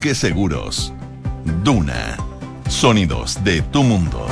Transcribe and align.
Que 0.00 0.14
Seguros. 0.14 0.92
Duna. 1.64 2.16
Sonidos 2.68 3.42
de 3.42 3.62
tu 3.62 3.82
mundo. 3.82 4.28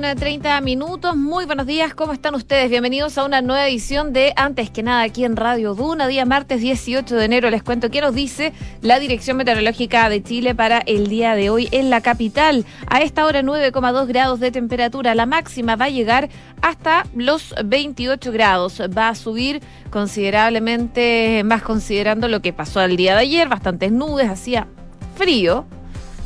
Con 0.00 0.16
30 0.16 0.60
minutos. 0.60 1.16
Muy 1.16 1.44
buenos 1.44 1.66
días, 1.66 1.92
¿cómo 1.92 2.12
están 2.12 2.36
ustedes? 2.36 2.70
Bienvenidos 2.70 3.18
a 3.18 3.24
una 3.24 3.42
nueva 3.42 3.66
edición 3.66 4.12
de 4.12 4.32
Antes 4.36 4.70
que 4.70 4.84
nada 4.84 5.02
aquí 5.02 5.24
en 5.24 5.34
Radio 5.34 5.74
Duna, 5.74 6.06
día 6.06 6.24
martes 6.24 6.60
18 6.60 7.16
de 7.16 7.24
enero. 7.24 7.50
Les 7.50 7.64
cuento 7.64 7.90
qué 7.90 8.00
nos 8.00 8.14
dice 8.14 8.52
la 8.80 9.00
Dirección 9.00 9.36
Meteorológica 9.38 10.08
de 10.08 10.22
Chile 10.22 10.54
para 10.54 10.78
el 10.86 11.08
día 11.08 11.34
de 11.34 11.50
hoy 11.50 11.68
en 11.72 11.90
la 11.90 12.00
capital. 12.00 12.64
A 12.86 13.00
esta 13.00 13.24
hora 13.26 13.42
9,2 13.42 14.06
grados 14.06 14.38
de 14.38 14.52
temperatura. 14.52 15.16
La 15.16 15.26
máxima 15.26 15.74
va 15.74 15.86
a 15.86 15.90
llegar 15.90 16.28
hasta 16.62 17.04
los 17.16 17.52
28 17.64 18.30
grados. 18.30 18.80
Va 18.96 19.08
a 19.08 19.16
subir 19.16 19.60
considerablemente 19.90 21.42
más 21.44 21.62
considerando 21.62 22.28
lo 22.28 22.40
que 22.40 22.52
pasó 22.52 22.80
el 22.82 22.96
día 22.96 23.14
de 23.14 23.22
ayer. 23.22 23.48
Bastantes 23.48 23.90
nubes, 23.90 24.28
hacía 24.30 24.68
frío 25.16 25.66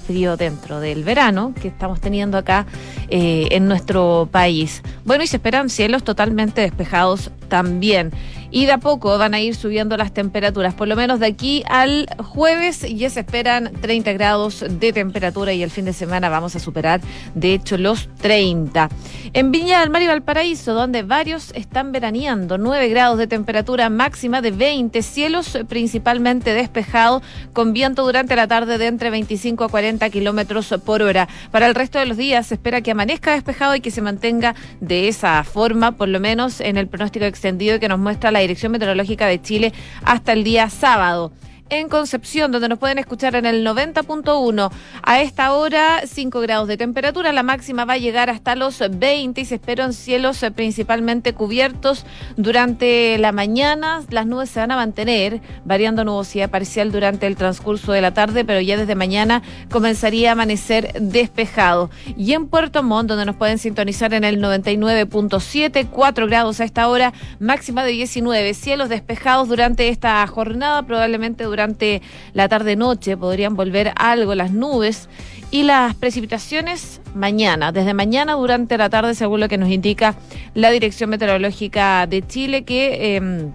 frío 0.02 0.36
dentro 0.36 0.80
del 0.80 1.04
verano 1.04 1.54
que 1.60 1.68
estamos 1.68 2.00
teniendo 2.00 2.36
acá 2.36 2.66
eh, 3.08 3.48
en 3.52 3.68
nuestro 3.68 4.28
país. 4.30 4.82
Bueno, 5.04 5.24
y 5.24 5.26
se 5.26 5.36
esperan 5.36 5.70
cielos 5.70 6.04
totalmente 6.04 6.60
despejados 6.60 7.30
también 7.48 8.12
y 8.52 8.66
de 8.66 8.72
a 8.72 8.78
poco 8.78 9.18
van 9.18 9.34
a 9.34 9.40
ir 9.40 9.56
subiendo 9.56 9.96
las 9.96 10.12
temperaturas. 10.12 10.74
Por 10.74 10.86
lo 10.86 10.94
menos 10.94 11.18
de 11.18 11.26
aquí 11.26 11.64
al 11.66 12.06
jueves 12.18 12.86
ya 12.94 13.10
se 13.10 13.20
esperan 13.20 13.72
30 13.80 14.12
grados 14.12 14.64
de 14.68 14.92
temperatura 14.92 15.52
y 15.52 15.62
el 15.62 15.70
fin 15.70 15.86
de 15.86 15.94
semana 15.94 16.28
vamos 16.28 16.54
a 16.54 16.60
superar, 16.60 17.00
de 17.34 17.54
hecho, 17.54 17.78
los 17.78 18.08
30. 18.20 18.90
En 19.32 19.50
Viña 19.50 19.80
del 19.80 19.90
Mar 19.90 20.02
y 20.02 20.06
Valparaíso, 20.06 20.74
donde 20.74 21.02
varios 21.02 21.52
están 21.54 21.90
veraneando, 21.90 22.58
9 22.58 22.88
grados 22.88 23.18
de 23.18 23.26
temperatura 23.26 23.88
máxima 23.88 24.42
de 24.42 24.50
20, 24.50 25.02
cielos 25.02 25.58
principalmente 25.68 26.52
despejados, 26.52 27.22
con 27.54 27.72
viento 27.72 28.04
durante 28.04 28.36
la 28.36 28.46
tarde 28.46 28.76
de 28.76 28.86
entre 28.86 29.10
25 29.10 29.64
a 29.64 29.68
40 29.68 30.10
kilómetros 30.10 30.74
por 30.84 31.02
hora. 31.02 31.28
Para 31.50 31.66
el 31.66 31.74
resto 31.74 31.98
de 31.98 32.06
los 32.06 32.18
días 32.18 32.48
se 32.48 32.54
espera 32.54 32.82
que 32.82 32.90
amanezca 32.90 33.32
despejado 33.32 33.74
y 33.74 33.80
que 33.80 33.90
se 33.90 34.02
mantenga 34.02 34.54
de 34.80 35.08
esa 35.08 35.42
forma, 35.44 35.92
por 35.92 36.08
lo 36.08 36.20
menos 36.20 36.60
en 36.60 36.76
el 36.76 36.88
pronóstico 36.88 37.24
extendido 37.24 37.80
que 37.80 37.88
nos 37.88 37.98
muestra 37.98 38.30
la 38.30 38.41
Dirección 38.42 38.72
Meteorológica 38.72 39.26
de 39.26 39.40
Chile 39.40 39.72
hasta 40.04 40.32
el 40.32 40.44
día 40.44 40.68
sábado 40.68 41.32
en 41.72 41.88
Concepción, 41.88 42.52
donde 42.52 42.68
nos 42.68 42.78
pueden 42.78 42.98
escuchar 42.98 43.34
en 43.34 43.46
el 43.46 43.66
90.1. 43.66 44.70
A 45.02 45.20
esta 45.22 45.54
hora, 45.54 46.02
5 46.06 46.40
grados 46.40 46.68
de 46.68 46.76
temperatura. 46.76 47.32
La 47.32 47.42
máxima 47.42 47.86
va 47.86 47.94
a 47.94 47.98
llegar 47.98 48.28
hasta 48.28 48.54
los 48.56 48.82
20 48.90 49.40
y 49.40 49.44
se 49.46 49.54
esperan 49.54 49.94
cielos 49.94 50.44
principalmente 50.54 51.32
cubiertos 51.32 52.04
durante 52.36 53.16
la 53.16 53.32
mañana. 53.32 54.02
Las 54.10 54.26
nubes 54.26 54.50
se 54.50 54.60
van 54.60 54.70
a 54.70 54.76
mantener, 54.76 55.40
variando 55.64 56.04
nubosidad 56.04 56.50
parcial 56.50 56.92
durante 56.92 57.26
el 57.26 57.36
transcurso 57.36 57.92
de 57.92 58.02
la 58.02 58.12
tarde, 58.12 58.44
pero 58.44 58.60
ya 58.60 58.76
desde 58.76 58.94
mañana 58.94 59.42
comenzaría 59.70 60.28
a 60.28 60.32
amanecer 60.32 60.92
despejado. 61.00 61.90
Y 62.18 62.34
en 62.34 62.48
Puerto 62.48 62.82
Montt, 62.82 63.08
donde 63.08 63.24
nos 63.24 63.36
pueden 63.36 63.58
sintonizar 63.58 64.12
en 64.12 64.24
el 64.24 64.42
99.7, 64.42 65.88
4 65.90 66.26
grados 66.26 66.60
a 66.60 66.64
esta 66.64 66.88
hora, 66.88 67.14
máxima 67.40 67.82
de 67.82 67.92
19. 67.92 68.52
Cielos 68.52 68.90
despejados 68.90 69.48
durante 69.48 69.88
esta 69.88 70.26
jornada, 70.26 70.82
probablemente 70.82 71.44
durante 71.44 71.61
durante 71.62 72.02
la 72.34 72.48
tarde-noche 72.48 73.16
podrían 73.16 73.54
volver 73.54 73.92
algo 73.94 74.34
las 74.34 74.50
nubes 74.50 75.08
y 75.52 75.62
las 75.62 75.94
precipitaciones 75.94 77.00
mañana, 77.14 77.70
desde 77.70 77.94
mañana 77.94 78.32
durante 78.34 78.76
la 78.76 78.90
tarde, 78.90 79.14
según 79.14 79.38
lo 79.40 79.48
que 79.48 79.58
nos 79.58 79.68
indica 79.68 80.16
la 80.54 80.70
Dirección 80.70 81.10
Meteorológica 81.10 82.06
de 82.06 82.26
Chile, 82.26 82.64
que... 82.64 83.16
Eh, 83.16 83.50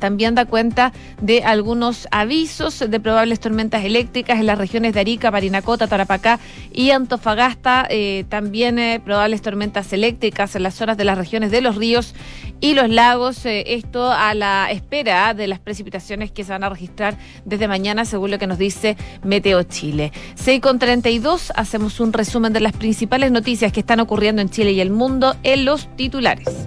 también 0.00 0.34
da 0.34 0.46
cuenta 0.46 0.92
de 1.20 1.44
algunos 1.44 2.08
avisos 2.10 2.80
de 2.80 3.00
probables 3.00 3.38
tormentas 3.38 3.84
eléctricas 3.84 4.40
en 4.40 4.46
las 4.46 4.58
regiones 4.58 4.94
de 4.94 5.00
Arica, 5.00 5.30
Parinacota, 5.30 5.86
Tarapacá 5.86 6.40
y 6.72 6.90
Antofagasta. 6.90 7.86
Eh, 7.88 8.24
también 8.28 8.78
eh, 8.78 9.00
probables 9.04 9.42
tormentas 9.42 9.92
eléctricas 9.92 10.56
en 10.56 10.64
las 10.64 10.74
zonas 10.74 10.96
de 10.96 11.04
las 11.04 11.16
regiones 11.16 11.50
de 11.52 11.60
los 11.60 11.76
ríos 11.76 12.14
y 12.60 12.74
los 12.74 12.88
lagos. 12.88 13.46
Eh, 13.46 13.74
esto 13.74 14.10
a 14.10 14.34
la 14.34 14.70
espera 14.70 15.34
de 15.34 15.46
las 15.46 15.60
precipitaciones 15.60 16.32
que 16.32 16.42
se 16.42 16.52
van 16.52 16.64
a 16.64 16.68
registrar 16.68 17.16
desde 17.44 17.68
mañana, 17.68 18.04
según 18.04 18.30
lo 18.30 18.38
que 18.38 18.46
nos 18.46 18.58
dice 18.58 18.96
Meteo 19.22 19.62
Chile. 19.62 20.12
6 20.34 20.60
con 20.60 20.78
32, 20.78 21.52
hacemos 21.54 22.00
un 22.00 22.12
resumen 22.12 22.52
de 22.52 22.60
las 22.60 22.72
principales 22.72 23.30
noticias 23.30 23.72
que 23.72 23.80
están 23.80 24.00
ocurriendo 24.00 24.42
en 24.42 24.48
Chile 24.48 24.72
y 24.72 24.80
el 24.80 24.90
mundo 24.90 25.36
en 25.42 25.64
los 25.64 25.94
titulares. 25.96 26.66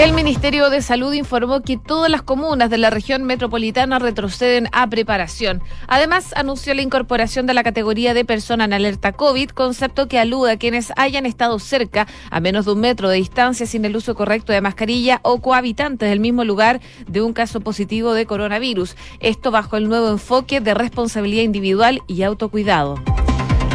El 0.00 0.14
Ministerio 0.14 0.70
de 0.70 0.80
Salud 0.80 1.12
informó 1.12 1.60
que 1.60 1.76
todas 1.76 2.10
las 2.10 2.22
comunas 2.22 2.70
de 2.70 2.78
la 2.78 2.88
región 2.88 3.24
metropolitana 3.24 3.98
retroceden 3.98 4.66
a 4.72 4.88
preparación. 4.88 5.62
Además, 5.88 6.32
anunció 6.36 6.72
la 6.72 6.80
incorporación 6.80 7.44
de 7.44 7.52
la 7.52 7.62
categoría 7.62 8.14
de 8.14 8.24
persona 8.24 8.64
en 8.64 8.72
alerta 8.72 9.12
COVID, 9.12 9.50
concepto 9.50 10.08
que 10.08 10.18
alude 10.18 10.52
a 10.52 10.56
quienes 10.56 10.90
hayan 10.96 11.26
estado 11.26 11.58
cerca, 11.58 12.06
a 12.30 12.40
menos 12.40 12.64
de 12.64 12.72
un 12.72 12.80
metro 12.80 13.10
de 13.10 13.18
distancia, 13.18 13.66
sin 13.66 13.84
el 13.84 13.94
uso 13.94 14.14
correcto 14.14 14.54
de 14.54 14.62
mascarilla 14.62 15.20
o 15.22 15.42
cohabitantes 15.42 16.08
del 16.08 16.20
mismo 16.20 16.44
lugar 16.44 16.80
de 17.06 17.20
un 17.20 17.34
caso 17.34 17.60
positivo 17.60 18.14
de 18.14 18.24
coronavirus. 18.24 18.96
Esto 19.20 19.50
bajo 19.50 19.76
el 19.76 19.86
nuevo 19.86 20.08
enfoque 20.08 20.62
de 20.62 20.72
responsabilidad 20.72 21.42
individual 21.42 22.00
y 22.06 22.22
autocuidado. 22.22 22.94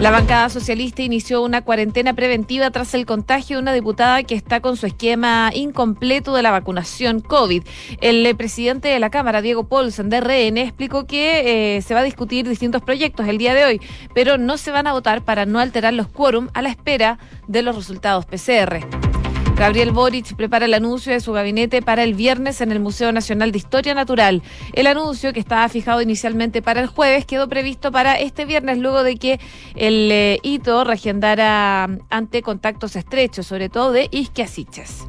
La 0.01 0.11
bancada 0.11 0.49
socialista 0.49 1.03
inició 1.03 1.41
una 1.41 1.61
cuarentena 1.61 2.13
preventiva 2.13 2.69
tras 2.69 2.93
el 2.93 3.05
contagio 3.05 3.55
de 3.55 3.61
una 3.61 3.73
diputada 3.73 4.23
que 4.23 4.35
está 4.35 4.59
con 4.59 4.75
su 4.75 4.85
esquema 4.85 5.51
incompleto 5.53 6.35
de 6.35 6.43
la 6.43 6.51
vacunación 6.51 7.21
COVID. 7.21 7.63
El 8.01 8.35
presidente 8.35 8.89
de 8.89 8.99
la 8.99 9.09
Cámara, 9.09 9.41
Diego 9.41 9.63
Paulsen, 9.63 10.09
de 10.09 10.19
RN, 10.19 10.57
explicó 10.57 11.07
que 11.07 11.77
eh, 11.77 11.81
se 11.81 11.93
va 11.93 12.01
a 12.01 12.03
discutir 12.03 12.47
distintos 12.47 12.81
proyectos 12.81 13.27
el 13.27 13.37
día 13.37 13.53
de 13.53 13.63
hoy, 13.63 13.81
pero 14.13 14.37
no 14.37 14.57
se 14.57 14.71
van 14.71 14.85
a 14.85 14.91
votar 14.91 15.23
para 15.23 15.45
no 15.45 15.59
alterar 15.59 15.93
los 15.93 16.09
quórum 16.09 16.49
a 16.53 16.61
la 16.61 16.69
espera 16.69 17.17
de 17.47 17.61
los 17.61 17.75
resultados 17.75 18.25
PCR. 18.25 19.14
Gabriel 19.55 19.91
Boric 19.91 20.35
prepara 20.35 20.65
el 20.65 20.73
anuncio 20.73 21.13
de 21.13 21.21
su 21.21 21.31
gabinete 21.31 21.81
para 21.81 22.03
el 22.03 22.13
viernes 22.13 22.59
en 22.59 22.73
el 22.73 22.81
Museo 22.81 23.13
Nacional 23.13 23.53
de 23.53 23.57
Historia 23.57 23.93
Natural. 23.93 24.43
El 24.73 24.85
anuncio, 24.85 25.31
que 25.31 25.39
estaba 25.39 25.69
fijado 25.69 26.01
inicialmente 26.01 26.61
para 26.61 26.81
el 26.81 26.87
jueves, 26.87 27.25
quedó 27.25 27.47
previsto 27.47 27.89
para 27.89 28.19
este 28.19 28.43
viernes 28.43 28.79
luego 28.79 29.01
de 29.03 29.15
que 29.15 29.39
el 29.75 30.09
eh, 30.11 30.39
hito 30.43 30.83
regendara 30.83 31.87
ante 32.09 32.41
contactos 32.41 32.97
estrechos, 32.97 33.47
sobre 33.47 33.69
todo 33.69 33.93
de 33.93 34.09
isquiasiches. 34.11 35.05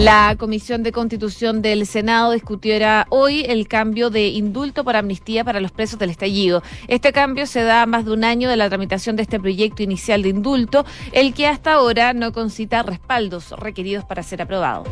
La 0.00 0.34
Comisión 0.38 0.82
de 0.82 0.92
Constitución 0.92 1.60
del 1.60 1.84
Senado 1.84 2.32
discutió 2.32 2.72
hoy 3.10 3.44
el 3.46 3.68
cambio 3.68 4.08
de 4.08 4.28
indulto 4.28 4.82
por 4.82 4.96
amnistía 4.96 5.44
para 5.44 5.60
los 5.60 5.72
presos 5.72 5.98
del 5.98 6.08
estallido. 6.08 6.62
Este 6.88 7.12
cambio 7.12 7.44
se 7.44 7.62
da 7.64 7.84
más 7.84 8.06
de 8.06 8.12
un 8.12 8.24
año 8.24 8.48
de 8.48 8.56
la 8.56 8.70
tramitación 8.70 9.16
de 9.16 9.24
este 9.24 9.38
proyecto 9.38 9.82
inicial 9.82 10.22
de 10.22 10.30
indulto, 10.30 10.86
el 11.12 11.34
que 11.34 11.46
hasta 11.46 11.74
ahora 11.74 12.14
no 12.14 12.32
concita 12.32 12.82
respaldos 12.82 13.50
requeridos 13.50 14.06
para 14.06 14.22
ser 14.22 14.40
aprobado. 14.40 14.84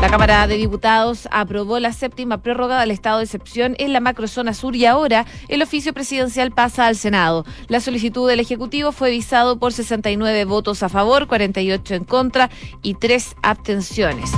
La 0.00 0.08
Cámara 0.08 0.46
de 0.46 0.56
Diputados 0.56 1.26
aprobó 1.32 1.80
la 1.80 1.92
séptima 1.92 2.38
prórroga 2.38 2.78
del 2.80 2.92
estado 2.92 3.18
de 3.18 3.24
excepción 3.24 3.74
en 3.78 3.92
la 3.92 3.98
macrozona 3.98 4.54
sur 4.54 4.76
y 4.76 4.86
ahora 4.86 5.26
el 5.48 5.60
oficio 5.60 5.92
presidencial 5.92 6.52
pasa 6.52 6.86
al 6.86 6.94
Senado. 6.94 7.44
La 7.66 7.80
solicitud 7.80 8.28
del 8.28 8.38
Ejecutivo 8.38 8.92
fue 8.92 9.10
visado 9.10 9.58
por 9.58 9.72
69 9.72 10.44
votos 10.44 10.84
a 10.84 10.88
favor, 10.88 11.26
48 11.26 11.94
en 11.94 12.04
contra 12.04 12.48
y 12.80 12.94
3 12.94 13.34
abstenciones. 13.42 14.30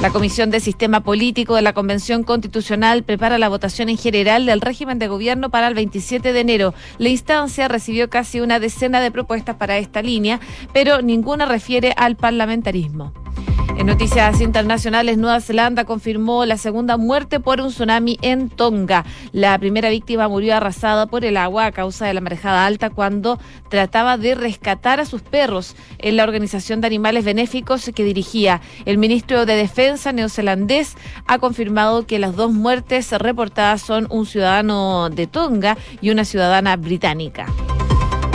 La 0.00 0.10
Comisión 0.10 0.50
de 0.50 0.60
Sistema 0.60 1.00
Político 1.00 1.56
de 1.56 1.62
la 1.62 1.72
Convención 1.72 2.22
Constitucional 2.22 3.02
prepara 3.02 3.36
la 3.36 3.48
votación 3.48 3.88
en 3.88 3.98
general 3.98 4.46
del 4.46 4.60
régimen 4.60 5.00
de 5.00 5.08
gobierno 5.08 5.50
para 5.50 5.66
el 5.66 5.74
27 5.74 6.32
de 6.32 6.38
enero. 6.38 6.72
La 6.98 7.08
instancia 7.08 7.66
recibió 7.66 8.08
casi 8.08 8.40
una 8.40 8.60
decena 8.60 9.00
de 9.00 9.10
propuestas 9.10 9.56
para 9.56 9.76
esta 9.76 10.00
línea, 10.00 10.38
pero 10.72 11.02
ninguna 11.02 11.46
refiere 11.46 11.94
al 11.96 12.14
parlamentarismo. 12.14 13.12
En 13.78 13.86
noticias 13.86 14.40
internacionales, 14.40 15.18
Nueva 15.18 15.40
Zelanda 15.40 15.84
confirmó 15.84 16.44
la 16.44 16.58
segunda 16.58 16.96
muerte 16.96 17.38
por 17.38 17.60
un 17.60 17.68
tsunami 17.68 18.18
en 18.22 18.48
Tonga. 18.50 19.04
La 19.30 19.56
primera 19.56 19.88
víctima 19.88 20.26
murió 20.26 20.56
arrasada 20.56 21.06
por 21.06 21.24
el 21.24 21.36
agua 21.36 21.66
a 21.66 21.70
causa 21.70 22.04
de 22.04 22.12
la 22.12 22.20
marejada 22.20 22.66
alta 22.66 22.90
cuando 22.90 23.38
trataba 23.70 24.18
de 24.18 24.34
rescatar 24.34 24.98
a 24.98 25.04
sus 25.04 25.22
perros 25.22 25.76
en 25.98 26.16
la 26.16 26.24
organización 26.24 26.80
de 26.80 26.88
animales 26.88 27.24
benéficos 27.24 27.88
que 27.94 28.02
dirigía. 28.02 28.60
El 28.84 28.98
ministro 28.98 29.46
de 29.46 29.54
Defensa 29.54 29.87
neozelandés 30.12 30.96
ha 31.26 31.38
confirmado 31.38 32.06
que 32.06 32.18
las 32.18 32.36
dos 32.36 32.52
muertes 32.52 33.10
reportadas 33.12 33.82
son 33.82 34.06
un 34.10 34.26
ciudadano 34.26 35.08
de 35.10 35.26
Tonga 35.26 35.76
y 36.00 36.10
una 36.10 36.24
ciudadana 36.24 36.76
británica. 36.76 37.46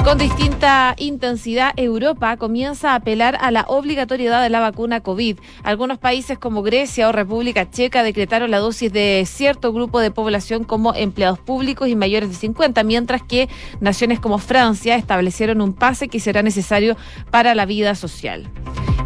Con 0.03 0.17
distinta 0.17 0.95
intensidad, 0.97 1.71
Europa 1.77 2.35
comienza 2.35 2.91
a 2.91 2.95
apelar 2.95 3.37
a 3.39 3.51
la 3.51 3.61
obligatoriedad 3.69 4.43
de 4.43 4.49
la 4.49 4.59
vacuna 4.59 4.99
COVID. 4.99 5.39
Algunos 5.63 5.97
países 5.97 6.37
como 6.37 6.61
Grecia 6.61 7.07
o 7.07 7.13
República 7.13 7.71
Checa 7.71 8.03
decretaron 8.03 8.51
la 8.51 8.59
dosis 8.59 8.91
de 8.91 9.23
cierto 9.25 9.71
grupo 9.71 10.01
de 10.01 10.11
población 10.11 10.65
como 10.65 10.93
empleados 10.93 11.39
públicos 11.39 11.87
y 11.87 11.95
mayores 11.95 12.27
de 12.29 12.35
50, 12.35 12.83
mientras 12.83 13.23
que 13.23 13.47
naciones 13.79 14.19
como 14.19 14.39
Francia 14.39 14.97
establecieron 14.97 15.61
un 15.61 15.71
pase 15.71 16.09
que 16.09 16.19
será 16.19 16.43
necesario 16.43 16.97
para 17.31 17.55
la 17.55 17.65
vida 17.65 17.95
social. 17.95 18.49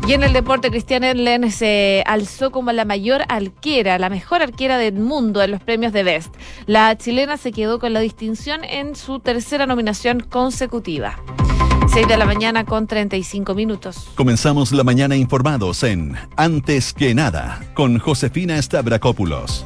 Y 0.07 0.13
en 0.13 0.24
el 0.24 0.31
deporte, 0.31 0.69
Cristian 0.69 1.04
Erlen 1.04 1.51
se 1.51 2.01
alzó 2.07 2.50
como 2.50 2.71
la 2.71 2.86
mayor 2.86 3.24
arquera, 3.27 4.00
la 4.00 4.09
mejor 4.09 4.42
arquera 4.42 4.77
del 4.77 4.94
mundo 4.94 5.44
en 5.44 5.51
los 5.51 5.62
premios 5.62 5.92
de 5.92 6.04
Best. 6.04 6.33
La 6.65 6.98
chilena 6.98 7.36
se 7.36 7.51
quedó 7.51 7.77
con 7.77 7.92
la 7.92 8.00
distinción 8.00 8.63
en 8.63 8.95
su 8.95 9.19
tercera 9.19 9.65
nominación 9.65 10.21
consecutiva. 10.21 11.19
6 11.92 12.07
de 12.07 12.15
la 12.15 12.25
mañana 12.25 12.63
con 12.63 12.88
35 12.88 13.54
minutos. 13.54 14.07
Comenzamos 14.15 14.71
la 14.71 14.86
mañana 14.86 15.18
informados 15.18 15.83
en 15.83 16.15
Antes 16.38 16.94
que 16.94 17.13
nada 17.13 17.62
con 17.74 18.00
Josefina 18.00 18.62
Stavrakopoulos. 18.62 19.65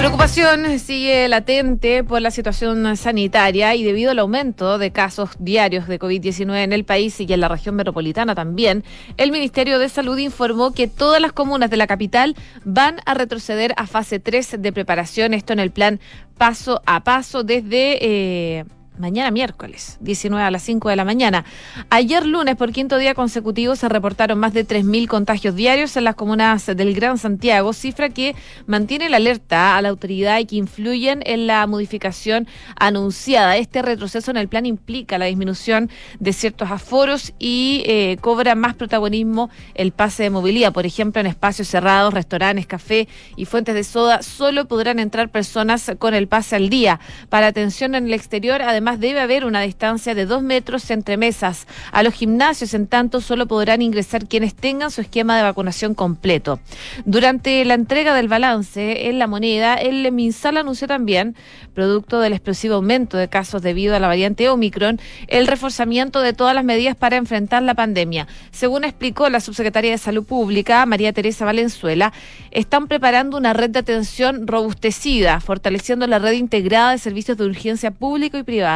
Preocupación 0.00 0.78
sigue 0.78 1.28
latente 1.28 2.02
por 2.04 2.22
la 2.22 2.30
situación 2.30 2.96
sanitaria 2.96 3.74
y 3.74 3.84
debido 3.84 4.12
al 4.12 4.18
aumento 4.18 4.78
de 4.78 4.92
casos 4.92 5.32
diarios 5.38 5.88
de 5.88 5.98
COVID-19 5.98 6.64
en 6.64 6.72
el 6.72 6.86
país 6.86 7.20
y 7.20 7.30
en 7.30 7.40
la 7.40 7.48
región 7.48 7.74
metropolitana 7.74 8.34
también, 8.34 8.82
el 9.18 9.30
Ministerio 9.30 9.78
de 9.78 9.90
Salud 9.90 10.16
informó 10.16 10.72
que 10.72 10.88
todas 10.88 11.20
las 11.20 11.32
comunas 11.32 11.68
de 11.68 11.76
la 11.76 11.86
capital 11.86 12.34
van 12.64 13.00
a 13.04 13.12
retroceder 13.12 13.74
a 13.76 13.86
fase 13.86 14.20
3 14.20 14.62
de 14.62 14.72
preparación, 14.72 15.34
esto 15.34 15.52
en 15.52 15.58
el 15.58 15.70
plan 15.70 16.00
paso 16.38 16.80
a 16.86 17.04
paso 17.04 17.44
desde... 17.44 17.98
Eh, 18.00 18.64
mañana 19.00 19.30
miércoles, 19.30 19.98
19 20.00 20.44
a 20.44 20.50
las 20.50 20.62
5 20.62 20.90
de 20.90 20.96
la 20.96 21.04
mañana. 21.04 21.44
Ayer 21.88 22.24
lunes, 22.26 22.56
por 22.56 22.70
quinto 22.72 22.98
día 22.98 23.14
consecutivo, 23.14 23.74
se 23.74 23.88
reportaron 23.88 24.38
más 24.38 24.52
de 24.52 24.66
3.000 24.66 25.08
contagios 25.08 25.54
diarios 25.54 25.96
en 25.96 26.04
las 26.04 26.14
comunas 26.14 26.66
del 26.66 26.94
Gran 26.94 27.18
Santiago, 27.18 27.72
cifra 27.72 28.10
que 28.10 28.36
mantiene 28.66 29.08
la 29.08 29.16
alerta 29.16 29.76
a 29.76 29.82
la 29.82 29.88
autoridad 29.88 30.38
y 30.38 30.46
que 30.46 30.56
influyen 30.56 31.22
en 31.24 31.46
la 31.46 31.66
modificación 31.66 32.46
anunciada. 32.76 33.56
Este 33.56 33.82
retroceso 33.82 34.30
en 34.30 34.36
el 34.36 34.48
plan 34.48 34.66
implica 34.66 35.18
la 35.18 35.26
disminución 35.26 35.90
de 36.18 36.32
ciertos 36.32 36.70
aforos 36.70 37.32
y 37.38 37.82
eh, 37.86 38.18
cobra 38.20 38.54
más 38.54 38.74
protagonismo 38.74 39.50
el 39.74 39.92
pase 39.92 40.24
de 40.24 40.30
movilidad. 40.30 40.72
Por 40.72 40.86
ejemplo, 40.86 41.20
en 41.20 41.26
espacios 41.26 41.68
cerrados, 41.68 42.12
restaurantes, 42.12 42.66
café 42.66 43.08
y 43.36 43.46
fuentes 43.46 43.74
de 43.74 43.84
soda, 43.84 44.22
solo 44.22 44.66
podrán 44.66 44.98
entrar 44.98 45.30
personas 45.30 45.92
con 45.98 46.14
el 46.14 46.28
pase 46.28 46.56
al 46.56 46.68
día. 46.68 47.00
Para 47.28 47.46
atención 47.46 47.94
en 47.94 48.06
el 48.06 48.14
exterior, 48.14 48.62
además, 48.62 48.89
debe 48.98 49.20
haber 49.20 49.44
una 49.44 49.60
distancia 49.60 50.14
de 50.14 50.26
dos 50.26 50.42
metros 50.42 50.90
entre 50.90 51.16
mesas. 51.16 51.66
A 51.92 52.02
los 52.02 52.14
gimnasios, 52.14 52.74
en 52.74 52.86
tanto, 52.86 53.20
solo 53.20 53.46
podrán 53.46 53.82
ingresar 53.82 54.26
quienes 54.26 54.54
tengan 54.54 54.90
su 54.90 55.02
esquema 55.02 55.36
de 55.36 55.42
vacunación 55.42 55.94
completo. 55.94 56.58
Durante 57.04 57.64
la 57.64 57.74
entrega 57.74 58.14
del 58.14 58.28
balance 58.28 59.08
en 59.08 59.18
la 59.18 59.26
moneda, 59.26 59.74
el 59.74 60.10
MinSal 60.10 60.56
anunció 60.56 60.88
también, 60.88 61.36
producto 61.74 62.20
del 62.20 62.32
explosivo 62.32 62.76
aumento 62.76 63.16
de 63.16 63.28
casos 63.28 63.62
debido 63.62 63.94
a 63.94 63.98
la 63.98 64.08
variante 64.08 64.48
Omicron, 64.48 65.00
el 65.28 65.46
reforzamiento 65.46 66.20
de 66.20 66.32
todas 66.32 66.54
las 66.54 66.64
medidas 66.64 66.96
para 66.96 67.16
enfrentar 67.16 67.62
la 67.62 67.74
pandemia. 67.74 68.26
Según 68.50 68.84
explicó 68.84 69.28
la 69.28 69.40
subsecretaria 69.40 69.90
de 69.90 69.98
Salud 69.98 70.24
Pública, 70.24 70.86
María 70.86 71.12
Teresa 71.12 71.44
Valenzuela, 71.44 72.12
están 72.50 72.88
preparando 72.88 73.36
una 73.36 73.52
red 73.52 73.70
de 73.70 73.80
atención 73.80 74.46
robustecida, 74.46 75.40
fortaleciendo 75.40 76.06
la 76.06 76.18
red 76.18 76.32
integrada 76.32 76.92
de 76.92 76.98
servicios 76.98 77.36
de 77.36 77.44
urgencia 77.44 77.90
público 77.90 78.38
y 78.38 78.42
privada 78.42 78.69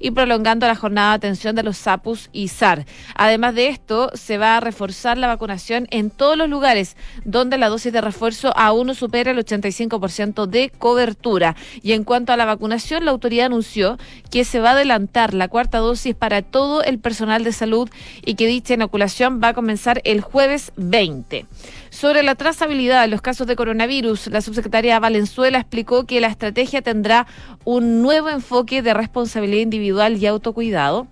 y 0.00 0.10
prolongando 0.10 0.66
la 0.66 0.74
jornada 0.74 1.10
de 1.10 1.16
atención 1.16 1.54
de 1.56 1.62
los 1.62 1.76
SAPUS 1.76 2.30
y 2.32 2.48
SAR. 2.48 2.86
Además 3.14 3.54
de 3.54 3.68
esto, 3.68 4.10
se 4.14 4.38
va 4.38 4.56
a 4.56 4.60
reforzar 4.60 5.18
la 5.18 5.26
vacunación 5.26 5.86
en 5.90 6.10
todos 6.10 6.36
los 6.36 6.48
lugares 6.48 6.96
donde 7.24 7.58
la 7.58 7.68
dosis 7.68 7.92
de 7.92 8.00
refuerzo 8.00 8.56
aún 8.56 8.88
no 8.88 8.94
supera 8.94 9.30
el 9.30 9.38
85% 9.38 10.46
de 10.46 10.70
cobertura. 10.70 11.56
Y 11.82 11.92
en 11.92 12.04
cuanto 12.04 12.32
a 12.32 12.36
la 12.36 12.44
vacunación, 12.44 13.04
la 13.04 13.10
autoridad 13.10 13.46
anunció 13.46 13.98
que 14.30 14.44
se 14.44 14.60
va 14.60 14.70
a 14.70 14.72
adelantar 14.72 15.34
la 15.34 15.48
cuarta 15.48 15.78
dosis 15.78 16.14
para 16.14 16.42
todo 16.42 16.82
el 16.82 16.98
personal 16.98 17.44
de 17.44 17.52
salud 17.52 17.88
y 18.24 18.34
que 18.34 18.46
dicha 18.46 18.74
inoculación 18.74 19.40
va 19.42 19.48
a 19.48 19.54
comenzar 19.54 20.00
el 20.04 20.20
jueves 20.20 20.72
20. 20.76 21.46
Sobre 21.94 22.24
la 22.24 22.34
trazabilidad 22.34 23.02
de 23.02 23.06
los 23.06 23.22
casos 23.22 23.46
de 23.46 23.54
coronavirus, 23.54 24.26
la 24.26 24.40
subsecretaria 24.40 24.98
Valenzuela 24.98 25.60
explicó 25.60 26.06
que 26.06 26.20
la 26.20 26.26
estrategia 26.26 26.82
tendrá 26.82 27.28
un 27.64 28.02
nuevo 28.02 28.30
enfoque 28.30 28.82
de 28.82 28.92
responsabilidad 28.92 29.62
individual 29.62 30.16
y 30.16 30.26
autocuidado 30.26 31.06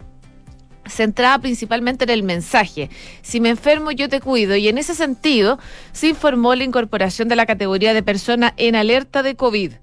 centrada 0.84 1.38
principalmente 1.38 2.02
en 2.02 2.10
el 2.10 2.24
mensaje. 2.24 2.90
Si 3.22 3.40
me 3.40 3.50
enfermo, 3.50 3.92
yo 3.92 4.08
te 4.08 4.20
cuido. 4.20 4.56
Y 4.56 4.66
en 4.66 4.76
ese 4.76 4.96
sentido, 4.96 5.60
se 5.92 6.08
informó 6.08 6.56
la 6.56 6.64
incorporación 6.64 7.28
de 7.28 7.36
la 7.36 7.46
categoría 7.46 7.94
de 7.94 8.02
persona 8.02 8.52
en 8.56 8.74
alerta 8.74 9.22
de 9.22 9.36
COVID 9.36 9.74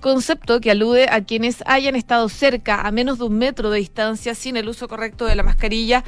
concepto 0.00 0.60
que 0.60 0.70
alude 0.70 1.08
a 1.10 1.24
quienes 1.24 1.62
hayan 1.66 1.96
estado 1.96 2.28
cerca 2.28 2.82
a 2.82 2.90
menos 2.90 3.18
de 3.18 3.24
un 3.24 3.38
metro 3.38 3.70
de 3.70 3.78
distancia 3.78 4.34
sin 4.34 4.56
el 4.56 4.68
uso 4.68 4.88
correcto 4.88 5.24
de 5.24 5.34
la 5.34 5.42
mascarilla 5.42 6.04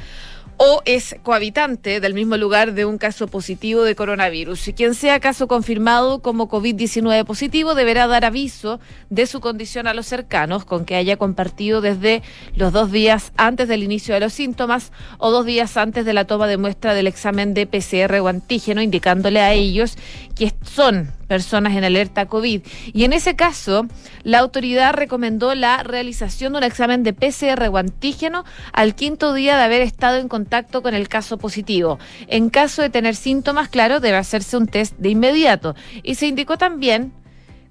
o 0.61 0.81
es 0.83 1.15
cohabitante 1.23 2.01
del 2.01 2.13
mismo 2.13 2.35
lugar 2.35 2.73
de 2.73 2.83
un 2.83 2.97
caso 2.97 3.27
positivo 3.27 3.83
de 3.83 3.95
coronavirus. 3.95 4.67
Y 4.67 4.73
quien 4.73 4.93
sea 4.93 5.21
caso 5.21 5.47
confirmado 5.47 6.19
como 6.19 6.49
COVID-19 6.49 7.23
positivo 7.23 7.75
deberá 7.75 8.07
dar 8.07 8.25
aviso 8.25 8.81
de 9.09 9.25
su 9.25 9.39
condición 9.39 9.87
a 9.87 9.93
los 9.93 10.05
cercanos 10.05 10.65
con 10.65 10.83
que 10.83 10.97
haya 10.97 11.15
compartido 11.15 11.79
desde 11.79 12.23
los 12.55 12.73
dos 12.73 12.91
días 12.91 13.31
antes 13.37 13.69
del 13.69 13.83
inicio 13.83 14.13
de 14.13 14.19
los 14.19 14.33
síntomas 14.33 14.91
o 15.17 15.31
dos 15.31 15.45
días 15.45 15.77
antes 15.77 16.03
de 16.03 16.11
la 16.11 16.25
toma 16.25 16.45
de 16.47 16.57
muestra 16.57 16.93
del 16.93 17.07
examen 17.07 17.53
de 17.53 17.65
PCR 17.65 18.19
o 18.19 18.27
antígeno, 18.27 18.81
indicándole 18.81 19.39
a 19.39 19.53
ellos 19.53 19.97
que 20.35 20.51
son 20.61 21.18
personas 21.29 21.77
en 21.77 21.85
alerta 21.85 22.25
COVID. 22.25 22.61
Y 22.91 23.03
en 23.05 23.13
ese 23.13 23.37
caso, 23.37 23.87
la 24.23 24.39
autoridad 24.39 24.93
recomendó 24.93 25.55
la 25.55 25.83
realización 25.83 26.51
de 26.51 26.57
un 26.57 26.63
examen 26.65 27.03
de 27.03 27.13
PCR 27.13 27.69
o 27.71 27.77
antígeno 27.77 28.43
al 28.73 28.95
quinto 28.95 29.33
día 29.33 29.55
de 29.55 29.63
haber 29.63 29.81
estado 29.81 30.17
en 30.17 30.27
contacto 30.27 30.81
con 30.81 30.93
el 30.93 31.07
caso 31.07 31.37
positivo. 31.37 31.99
En 32.27 32.49
caso 32.49 32.81
de 32.81 32.89
tener 32.89 33.15
síntomas, 33.15 33.69
claro, 33.69 34.01
debe 34.01 34.17
hacerse 34.17 34.57
un 34.57 34.67
test 34.67 34.97
de 34.97 35.09
inmediato. 35.09 35.75
Y 36.03 36.15
se 36.15 36.27
indicó 36.27 36.57
también 36.57 37.13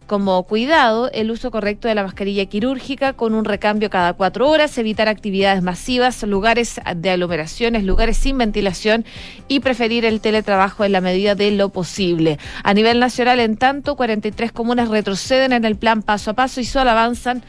como 0.09 0.43
cuidado 0.43 1.09
el 1.13 1.31
uso 1.31 1.53
correcto 1.53 1.87
de 1.87 1.95
la 1.95 2.03
mascarilla 2.03 2.47
quirúrgica 2.47 3.13
con 3.13 3.35
un 3.35 3.45
recambio 3.45 3.91
cada 3.91 4.15
cuatro 4.15 4.49
horas, 4.49 4.77
evitar 4.79 5.07
actividades 5.07 5.63
masivas, 5.63 6.25
lugares 6.25 6.81
de 6.97 7.11
aglomeraciones, 7.11 7.85
lugares 7.85 8.17
sin 8.17 8.37
ventilación 8.39 9.05
y 9.47 9.61
preferir 9.61 10.05
el 10.05 10.21
teletrabajo 10.21 10.85
en 10.85 10.91
la 10.91 11.01
medida 11.01 11.37
de 11.37 11.53
lo 11.53 11.69
posible. 11.69 12.39
A 12.65 12.75
nivel 12.75 12.99
nacional, 12.99 13.39
en 13.39 13.57
tanto, 13.57 13.95
43 13.95 14.51
comunas 14.51 14.89
retroceden 14.89 15.53
en 15.53 15.65
el 15.65 15.77
plan 15.77 16.03
paso 16.03 16.33
a 16.33 16.35
paso 16.35 16.61
y 16.61 16.65
solo 16.65 16.91
avanzan 16.91 17.45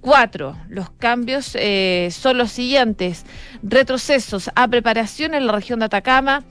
Cuatro, 0.00 0.56
los 0.68 0.90
cambios 0.90 1.56
eh, 1.56 2.08
son 2.12 2.38
los 2.38 2.52
siguientes. 2.52 3.26
Retrocesos 3.64 4.48
a 4.54 4.68
preparación 4.68 5.34
en 5.34 5.46
la 5.46 5.52
región 5.52 5.80
de 5.80 5.86
Atacama, 5.86 6.44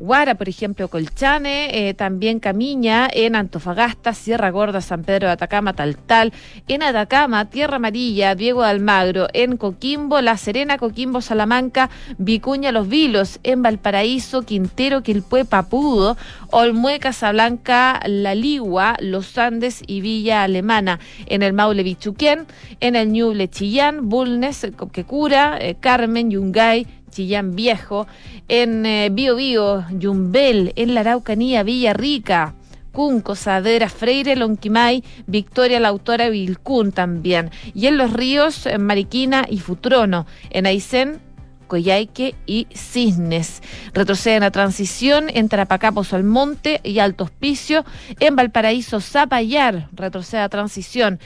Guara, 0.00 0.34
por 0.34 0.48
ejemplo, 0.48 0.88
Colchane, 0.88 1.88
eh, 1.88 1.92
también 1.92 2.40
Camiña, 2.40 3.06
en 3.12 3.36
Antofagasta, 3.36 4.14
Sierra 4.14 4.50
Gorda, 4.50 4.80
San 4.80 5.04
Pedro 5.04 5.26
de 5.26 5.34
Atacama, 5.34 5.74
Taltal, 5.74 6.32
en 6.68 6.82
Atacama, 6.82 7.50
Tierra 7.50 7.76
Amarilla, 7.76 8.34
Diego 8.34 8.62
de 8.62 8.70
Almagro, 8.70 9.28
en 9.34 9.58
Coquimbo, 9.58 10.22
La 10.22 10.38
Serena, 10.38 10.78
Coquimbo, 10.78 11.20
Salamanca, 11.20 11.90
Vicuña, 12.16 12.72
Los 12.72 12.88
Vilos, 12.88 13.40
en 13.42 13.62
Valparaíso, 13.62 14.42
Quintero, 14.42 15.02
Quilpué, 15.02 15.44
Papudo, 15.44 16.16
Olmue, 16.50 16.98
Casablanca, 16.98 18.00
La 18.06 18.34
Ligua, 18.34 18.96
Los 19.00 19.36
Andes 19.36 19.82
y 19.86 20.00
Villa 20.00 20.44
Alemana, 20.44 20.98
en 21.26 21.42
el 21.42 21.52
Maule 21.52 21.82
Bichuquén, 21.82 22.46
en 22.80 22.96
el 22.96 23.12
Ñuble 23.12 23.48
Chillán, 23.48 24.08
Bulnes, 24.08 24.66
Quecura, 24.92 25.58
eh, 25.60 25.76
Carmen, 25.78 26.30
Yungay, 26.30 26.86
Chillán 27.10 27.54
Viejo, 27.54 28.06
en 28.48 28.86
eh, 28.86 29.08
Bio 29.12 29.36
Bio, 29.36 29.84
Yumbel, 29.90 30.72
en 30.76 30.94
la 30.94 31.00
Araucanía, 31.00 31.62
Rica, 31.92 32.54
Cunco, 32.92 33.36
Sadera, 33.36 33.88
Freire, 33.88 34.36
Lonquimay, 34.36 35.04
Victoria, 35.26 35.80
La 35.80 35.88
Autora, 35.88 36.28
Vilcún 36.28 36.92
también. 36.92 37.50
Y 37.74 37.86
en 37.86 37.96
los 37.96 38.12
ríos, 38.12 38.66
en 38.66 38.84
Mariquina 38.84 39.46
y 39.48 39.58
Futrono. 39.58 40.26
En 40.50 40.66
Aysén, 40.66 41.20
Coyhaique 41.68 42.34
y 42.46 42.66
Cisnes. 42.74 43.62
Retroceden 43.94 44.42
a 44.42 44.50
transición 44.50 45.30
en 45.32 45.48
Tarapacá, 45.48 45.92
Almonte 46.10 46.80
y 46.82 46.98
Alto 46.98 47.24
Hospicio. 47.24 47.84
En 48.18 48.34
Valparaíso, 48.34 49.00
Zapallar, 49.00 49.88
retrocede 49.92 50.40
a 50.40 50.48
transición. 50.48 51.20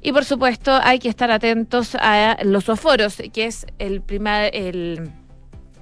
Y 0.00 0.10
por 0.12 0.24
supuesto, 0.24 0.80
hay 0.82 0.98
que 0.98 1.08
estar 1.08 1.30
atentos 1.30 1.94
a 1.94 2.38
los 2.42 2.68
oforos, 2.68 3.22
que 3.32 3.46
es 3.46 3.66
el 3.78 4.00
primer, 4.00 4.50
el 4.56 5.12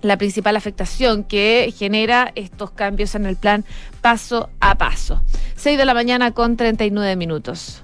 la 0.02 0.16
principal 0.16 0.56
afectación 0.56 1.24
que 1.24 1.72
genera 1.76 2.32
estos 2.34 2.70
cambios 2.70 3.14
en 3.14 3.26
el 3.26 3.36
plan 3.36 3.64
paso 4.00 4.50
a 4.60 4.76
paso. 4.76 5.22
6 5.56 5.78
de 5.78 5.84
la 5.84 5.94
mañana 5.94 6.32
con 6.32 6.56
39 6.56 7.16
minutos. 7.16 7.82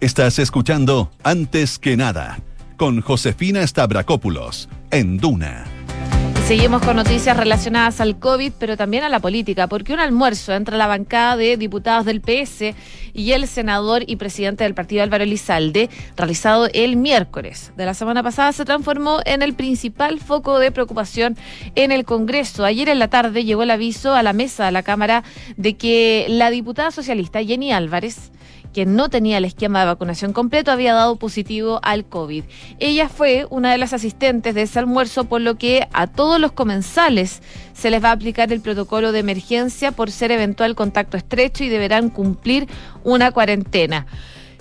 Estás 0.00 0.38
escuchando 0.38 1.10
Antes 1.22 1.78
que 1.78 1.96
nada 1.96 2.38
con 2.76 3.00
Josefina 3.00 3.66
Stavrakopoulos 3.66 4.68
en 4.90 5.18
Duna. 5.18 5.73
Seguimos 6.46 6.82
con 6.82 6.96
noticias 6.96 7.38
relacionadas 7.38 8.02
al 8.02 8.18
COVID, 8.18 8.52
pero 8.58 8.76
también 8.76 9.02
a 9.02 9.08
la 9.08 9.18
política, 9.18 9.66
porque 9.66 9.94
un 9.94 10.00
almuerzo 10.00 10.52
entre 10.52 10.76
la 10.76 10.86
bancada 10.86 11.38
de 11.38 11.56
diputados 11.56 12.04
del 12.04 12.20
PS 12.20 12.74
y 13.14 13.32
el 13.32 13.46
senador 13.48 14.04
y 14.06 14.16
presidente 14.16 14.62
del 14.62 14.74
partido 14.74 15.02
Álvaro 15.02 15.24
Elizalde, 15.24 15.88
realizado 16.18 16.68
el 16.74 16.96
miércoles 16.96 17.72
de 17.78 17.86
la 17.86 17.94
semana 17.94 18.22
pasada, 18.22 18.52
se 18.52 18.66
transformó 18.66 19.20
en 19.24 19.40
el 19.40 19.54
principal 19.54 20.20
foco 20.20 20.58
de 20.58 20.70
preocupación 20.70 21.34
en 21.76 21.92
el 21.92 22.04
Congreso. 22.04 22.66
Ayer 22.66 22.90
en 22.90 22.98
la 22.98 23.08
tarde 23.08 23.44
llegó 23.44 23.62
el 23.62 23.70
aviso 23.70 24.12
a 24.12 24.22
la 24.22 24.34
mesa 24.34 24.66
de 24.66 24.72
la 24.72 24.82
Cámara 24.82 25.24
de 25.56 25.78
que 25.78 26.26
la 26.28 26.50
diputada 26.50 26.90
socialista 26.90 27.42
Jenny 27.42 27.72
Álvarez 27.72 28.30
que 28.74 28.84
no 28.84 29.08
tenía 29.08 29.38
el 29.38 29.46
esquema 29.46 29.80
de 29.80 29.86
vacunación 29.86 30.34
completo, 30.34 30.70
había 30.70 30.92
dado 30.92 31.16
positivo 31.16 31.80
al 31.82 32.04
COVID. 32.04 32.44
Ella 32.78 33.08
fue 33.08 33.46
una 33.48 33.72
de 33.72 33.78
las 33.78 33.94
asistentes 33.94 34.54
de 34.54 34.62
ese 34.62 34.78
almuerzo, 34.78 35.24
por 35.24 35.40
lo 35.40 35.56
que 35.56 35.88
a 35.94 36.06
todos 36.06 36.38
los 36.38 36.52
comensales 36.52 37.40
se 37.72 37.90
les 37.90 38.04
va 38.04 38.10
a 38.10 38.12
aplicar 38.12 38.52
el 38.52 38.60
protocolo 38.60 39.12
de 39.12 39.20
emergencia 39.20 39.92
por 39.92 40.10
ser 40.10 40.30
eventual 40.32 40.74
contacto 40.74 41.16
estrecho 41.16 41.64
y 41.64 41.70
deberán 41.70 42.10
cumplir 42.10 42.68
una 43.04 43.30
cuarentena. 43.30 44.06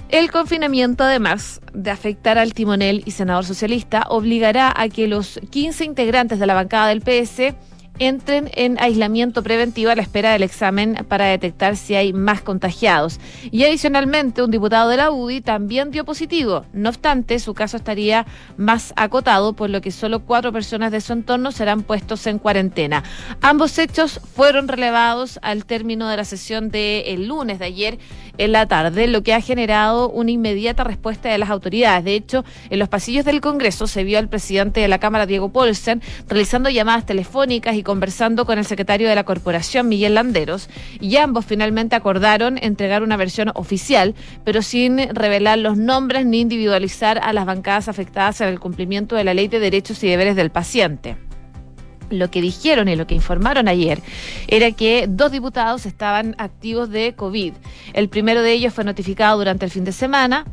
El 0.09 0.29
confinamiento, 0.31 1.03
además 1.03 1.59
de 1.73 1.89
afectar 1.89 2.37
al 2.37 2.53
timonel 2.53 3.01
y 3.05 3.11
senador 3.11 3.45
socialista, 3.45 4.05
obligará 4.09 4.71
a 4.75 4.87
que 4.87 5.07
los 5.07 5.39
15 5.49 5.85
integrantes 5.85 6.37
de 6.37 6.45
la 6.45 6.53
bancada 6.53 6.89
del 6.89 7.01
PS 7.01 7.55
entren 7.99 8.49
en 8.55 8.79
aislamiento 8.79 9.43
preventivo 9.43 9.91
a 9.91 9.95
la 9.95 10.01
espera 10.01 10.31
del 10.31 10.43
examen 10.43 11.05
para 11.07 11.25
detectar 11.25 11.75
si 11.75 11.95
hay 11.95 12.13
más 12.13 12.41
contagiados. 12.41 13.19
Y 13.51 13.63
adicionalmente, 13.63 14.41
un 14.41 14.51
diputado 14.51 14.89
de 14.89 14.97
la 14.97 15.11
UDI 15.11 15.41
también 15.41 15.91
dio 15.91 16.05
positivo. 16.05 16.65
No 16.73 16.89
obstante, 16.89 17.39
su 17.39 17.53
caso 17.53 17.77
estaría 17.77 18.25
más 18.57 18.93
acotado, 18.95 19.53
por 19.53 19.69
lo 19.69 19.81
que 19.81 19.91
solo 19.91 20.21
cuatro 20.21 20.51
personas 20.51 20.91
de 20.91 21.01
su 21.01 21.13
entorno 21.13 21.51
serán 21.51 21.83
puestos 21.83 22.25
en 22.27 22.39
cuarentena. 22.39 23.03
Ambos 23.41 23.77
hechos 23.77 24.19
fueron 24.35 24.67
relevados 24.67 25.39
al 25.41 25.65
término 25.65 26.07
de 26.07 26.17
la 26.17 26.25
sesión 26.25 26.69
del 26.69 27.27
lunes 27.27 27.59
de 27.59 27.65
ayer 27.65 27.99
en 28.37 28.51
la 28.51 28.67
tarde, 28.67 29.07
lo 29.07 29.21
que 29.21 29.33
ha 29.33 29.41
generado 29.41 30.09
una 30.09 30.31
inmediata 30.31 30.83
respuesta 30.83 31.29
de 31.29 31.37
las 31.37 31.51
autoridades. 31.51 32.03
De 32.03 32.15
hecho, 32.15 32.43
en 32.69 32.79
los 32.79 32.89
pasillos 32.89 33.25
del 33.25 33.41
Congreso 33.41 33.85
se 33.85 34.03
vio 34.03 34.17
al 34.17 34.27
presidente 34.27 34.79
de 34.79 34.87
la 34.87 34.99
Cámara, 34.99 35.27
Diego 35.27 35.49
Polsen, 35.49 36.01
realizando 36.27 36.69
llamadas 36.69 37.05
telefónicas 37.05 37.75
y 37.75 37.82
conversando 37.83 38.45
con 38.45 38.57
el 38.57 38.65
secretario 38.65 39.07
de 39.07 39.15
la 39.15 39.23
corporación, 39.23 39.87
Miguel 39.87 40.15
Landeros, 40.15 40.69
y 40.99 41.17
ambos 41.17 41.45
finalmente 41.45 41.95
acordaron 41.95 42.57
entregar 42.61 43.03
una 43.03 43.17
versión 43.17 43.51
oficial, 43.55 44.15
pero 44.43 44.61
sin 44.61 44.97
revelar 45.13 45.59
los 45.59 45.77
nombres 45.77 46.25
ni 46.25 46.39
individualizar 46.39 47.19
a 47.21 47.33
las 47.33 47.45
bancadas 47.45 47.87
afectadas 47.87 48.41
en 48.41 48.47
el 48.47 48.59
cumplimiento 48.59 49.15
de 49.15 49.23
la 49.23 49.33
ley 49.33 49.47
de 49.47 49.59
derechos 49.59 50.03
y 50.03 50.07
deberes 50.07 50.35
del 50.35 50.49
paciente 50.49 51.17
lo 52.09 52.29
que 52.29 52.41
dijeron 52.41 52.87
y 52.87 52.95
lo 52.95 53.07
que 53.07 53.15
informaron 53.15 53.67
ayer 53.67 53.99
era 54.47 54.71
que 54.71 55.05
dos 55.09 55.31
diputados 55.31 55.85
estaban 55.85 56.35
activos 56.37 56.89
de 56.89 57.13
COVID. 57.15 57.53
El 57.93 58.09
primero 58.09 58.41
de 58.41 58.53
ellos 58.53 58.73
fue 58.73 58.83
notificado 58.83 59.37
durante 59.37 59.65
el 59.65 59.71
fin 59.71 59.83
de 59.83 59.91
semana 59.91 60.45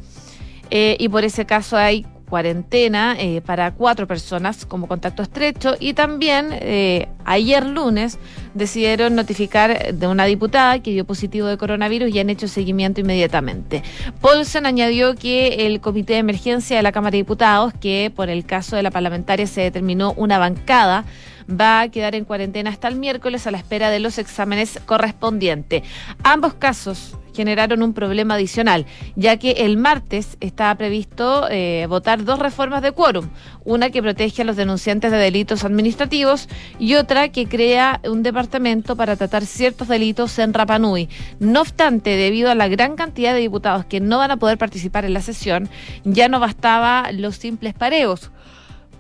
eh, 0.71 0.97
y 0.99 1.09
por 1.09 1.25
ese 1.25 1.47
caso 1.47 1.77
hay 1.77 2.07
cuarentena 2.31 3.17
eh, 3.19 3.43
para 3.45 3.73
cuatro 3.73 4.07
personas 4.07 4.65
como 4.65 4.89
contacto 4.89 5.23
estrecho 5.23 5.75
y 5.79 5.93
también 5.93 6.49
eh, 6.53 7.09
ayer 7.25 7.67
lunes 7.67 8.19
decidieron 8.55 9.15
notificar 9.15 9.93
de 9.95 10.07
una 10.07 10.25
diputada 10.25 10.79
que 10.79 10.93
dio 10.93 11.05
positivo 11.05 11.49
de 11.49 11.59
coronavirus 11.59 12.15
y 12.15 12.21
han 12.21 12.31
hecho 12.31 12.49
seguimiento 12.49 13.01
inmediatamente. 13.01 13.83
Paulsen 14.21 14.65
añadió 14.65 15.15
que 15.17 15.67
el 15.67 15.81
comité 15.81 16.15
de 16.15 16.21
emergencia 16.21 16.77
de 16.77 16.83
la 16.83 16.93
Cámara 16.93 17.13
de 17.13 17.19
Diputados, 17.19 17.75
que 17.81 18.13
por 18.15 18.31
el 18.31 18.45
caso 18.45 18.77
de 18.77 18.83
la 18.83 18.91
parlamentaria 18.91 19.47
se 19.47 19.61
determinó 19.61 20.15
una 20.17 20.39
bancada, 20.39 21.05
va 21.51 21.81
a 21.81 21.89
quedar 21.89 22.15
en 22.15 22.25
cuarentena 22.25 22.71
hasta 22.71 22.89
el 22.89 22.97
miércoles 22.97 23.47
a 23.47 23.51
la 23.51 23.59
espera 23.59 23.91
de 23.91 24.01
los 24.01 24.19
exámenes 24.19 24.81
correspondientes. 24.87 25.83
Ambos 26.23 26.55
casos 26.55 27.17
generaron 27.35 27.83
un 27.83 27.95
problema 27.95 28.35
adicional, 28.35 28.87
ya 29.17 29.37
que 29.37 29.53
el 29.53 29.77
martes 29.77 30.37
estaba 30.41 30.75
previsto 30.75 31.49
eh, 31.51 31.87
votar 31.89 32.25
dos 32.25 32.39
reformas 32.39 32.83
de 32.83 32.93
quórum, 32.93 33.29
una 33.65 33.91
que 33.91 34.03
protege 34.03 34.43
a 34.43 34.45
los 34.45 34.57
denunciantes 34.57 35.11
de 35.11 35.17
delitos 35.17 35.65
administrativos 35.65 36.49
y 36.79 36.95
otra 36.95 37.31
que 37.31 37.47
crea 37.47 38.01
un 38.05 38.23
departamento 38.23 38.97
para 38.97 39.17
tratar 39.17 39.47
ciertos 39.47 39.89
delitos 39.89 40.39
en 40.39 40.53
Rapanui. 40.53 41.09
No 41.39 41.61
obstante, 41.61 42.11
debido 42.17 42.51
a 42.51 42.55
la 42.55 42.69
gran 42.69 42.97
cantidad 42.97 43.33
de 43.33 43.41
diputados 43.41 43.85
que 43.85 44.01
no 44.01 44.19
van 44.19 44.33
a 44.33 44.37
poder 44.37 44.59
participar 44.59 45.05
en 45.05 45.15
la 45.15 45.23
sesión, 45.23 45.69
ya 46.05 46.29
no 46.29 46.41
bastaba 46.41 47.13
los 47.13 47.37
simples 47.37 47.75
pareos 47.75 48.31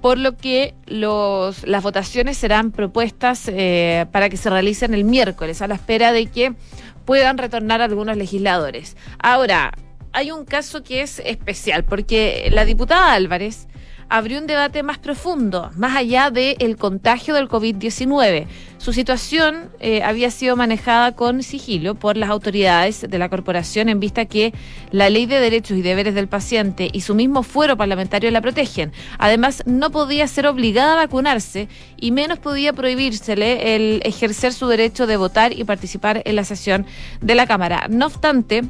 por 0.01 0.19
lo 0.19 0.37
que 0.37 0.75
los, 0.87 1.67
las 1.67 1.83
votaciones 1.83 2.37
serán 2.37 2.71
propuestas 2.73 3.49
eh, 3.49 4.07
para 4.13 4.29
que 4.29 4.37
se 4.37 4.51
realicen 4.51 4.95
el 4.95 5.05
miércoles, 5.05 5.63
a 5.63 5.69
la 5.69 5.75
espera 5.75 6.13
de 6.13 6.27
que 6.27 6.55
puedan 7.05 7.39
retornar 7.39 7.81
algunos 7.81 8.17
legisladores. 8.17 8.97
Ahora, 9.19 9.73
hay 10.13 10.31
un 10.31 10.45
caso 10.45 10.83
que 10.83 11.03
es 11.03 11.21
especial, 11.21 11.85
porque 11.85 12.49
la 12.53 12.65
diputada 12.65 13.13
Álvarez 13.13 13.69
abrió 14.11 14.39
un 14.41 14.47
debate 14.47 14.83
más 14.83 14.99
profundo, 14.99 15.71
más 15.77 15.97
allá 15.97 16.31
del 16.31 16.77
contagio 16.77 17.35
del 17.35 17.49
COVID-19. 17.49 18.47
Su 18.79 18.93
situación 18.93 19.71
eh, 19.79 20.03
había 20.03 20.31
sido 20.31 20.57
manejada 20.57 21.13
con 21.13 21.43
sigilo 21.43 21.95
por 21.95 22.17
las 22.17 22.31
autoridades 22.31 23.07
de 23.09 23.19
la 23.19 23.29
corporación 23.29 23.89
en 23.89 24.01
vista 24.01 24.25
que 24.25 24.53
la 24.91 25.11
ley 25.11 25.27
de 25.27 25.39
derechos 25.39 25.77
y 25.77 25.83
deberes 25.83 26.15
del 26.15 26.29
paciente 26.29 26.91
y 26.93 27.03
su 27.03 27.15
mismo 27.15 27.43
fuero 27.43 27.77
parlamentario 27.77 28.31
la 28.31 28.41
protegen. 28.41 28.93
Además, 29.19 29.63
no 29.67 29.91
podía 29.91 30.27
ser 30.27 30.47
obligada 30.47 30.95
a 30.95 30.97
vacunarse 30.97 31.69
y 31.97 32.11
menos 32.11 32.39
podía 32.39 32.73
prohibírsele 32.73 33.77
el 33.77 34.03
ejercer 34.05 34.53
su 34.53 34.67
derecho 34.67 35.07
de 35.07 35.17
votar 35.17 35.53
y 35.53 35.65
participar 35.65 36.23
en 36.25 36.37
la 36.37 36.45
sesión 36.45 36.87
de 37.21 37.35
la 37.35 37.47
Cámara. 37.47 37.87
No 37.89 38.07
obstante, 38.07 38.65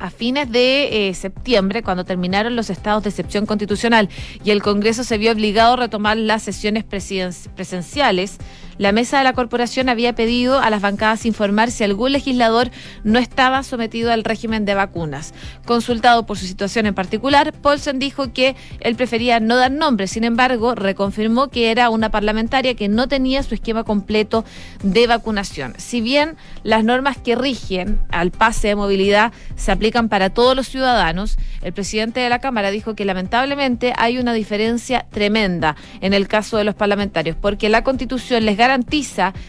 a 0.00 0.10
fines 0.10 0.50
de 0.50 1.08
eh, 1.08 1.14
septiembre, 1.14 1.82
cuando 1.82 2.04
terminaron 2.04 2.56
los 2.56 2.70
estados 2.70 3.04
de 3.04 3.10
excepción 3.10 3.46
constitucional. 3.46 4.08
Y 4.42 4.50
el 4.50 4.62
Congreso 4.62 5.04
se 5.04 5.18
vio 5.18 5.30
obligado 5.32 5.74
a 5.74 5.76
retomar 5.76 6.16
las 6.16 6.42
sesiones 6.42 6.84
presenciales, 6.84 8.38
la 8.80 8.92
mesa 8.92 9.18
de 9.18 9.24
la 9.24 9.34
corporación 9.34 9.90
había 9.90 10.14
pedido 10.14 10.58
a 10.58 10.70
las 10.70 10.80
bancadas 10.80 11.26
informar 11.26 11.70
si 11.70 11.84
algún 11.84 12.12
legislador 12.12 12.70
no 13.04 13.18
estaba 13.18 13.62
sometido 13.62 14.10
al 14.10 14.24
régimen 14.24 14.64
de 14.64 14.72
vacunas. 14.72 15.34
Consultado 15.66 16.24
por 16.24 16.38
su 16.38 16.46
situación 16.46 16.86
en 16.86 16.94
particular, 16.94 17.52
Paulsen 17.52 17.98
dijo 17.98 18.32
que 18.32 18.56
él 18.80 18.96
prefería 18.96 19.38
no 19.38 19.56
dar 19.56 19.70
nombres, 19.70 20.12
sin 20.12 20.24
embargo, 20.24 20.74
reconfirmó 20.74 21.48
que 21.48 21.70
era 21.70 21.90
una 21.90 22.10
parlamentaria 22.10 22.74
que 22.74 22.88
no 22.88 23.06
tenía 23.06 23.42
su 23.42 23.52
esquema 23.52 23.84
completo 23.84 24.46
de 24.82 25.06
vacunación. 25.06 25.74
Si 25.76 26.00
bien 26.00 26.38
las 26.62 26.82
normas 26.82 27.18
que 27.18 27.36
rigen 27.36 28.00
al 28.10 28.30
pase 28.30 28.68
de 28.68 28.76
movilidad 28.76 29.34
se 29.56 29.72
aplican 29.72 30.08
para 30.08 30.30
todos 30.30 30.56
los 30.56 30.68
ciudadanos, 30.68 31.36
el 31.60 31.74
presidente 31.74 32.20
de 32.20 32.30
la 32.30 32.38
Cámara 32.38 32.70
dijo 32.70 32.94
que 32.94 33.04
lamentablemente 33.04 33.92
hay 33.98 34.16
una 34.16 34.32
diferencia 34.32 35.04
tremenda 35.10 35.76
en 36.00 36.14
el 36.14 36.28
caso 36.28 36.56
de 36.56 36.64
los 36.64 36.74
parlamentarios, 36.74 37.36
porque 37.38 37.68
la 37.68 37.84
Constitución 37.84 38.46
les 38.46 38.56
garantiza 38.56 38.69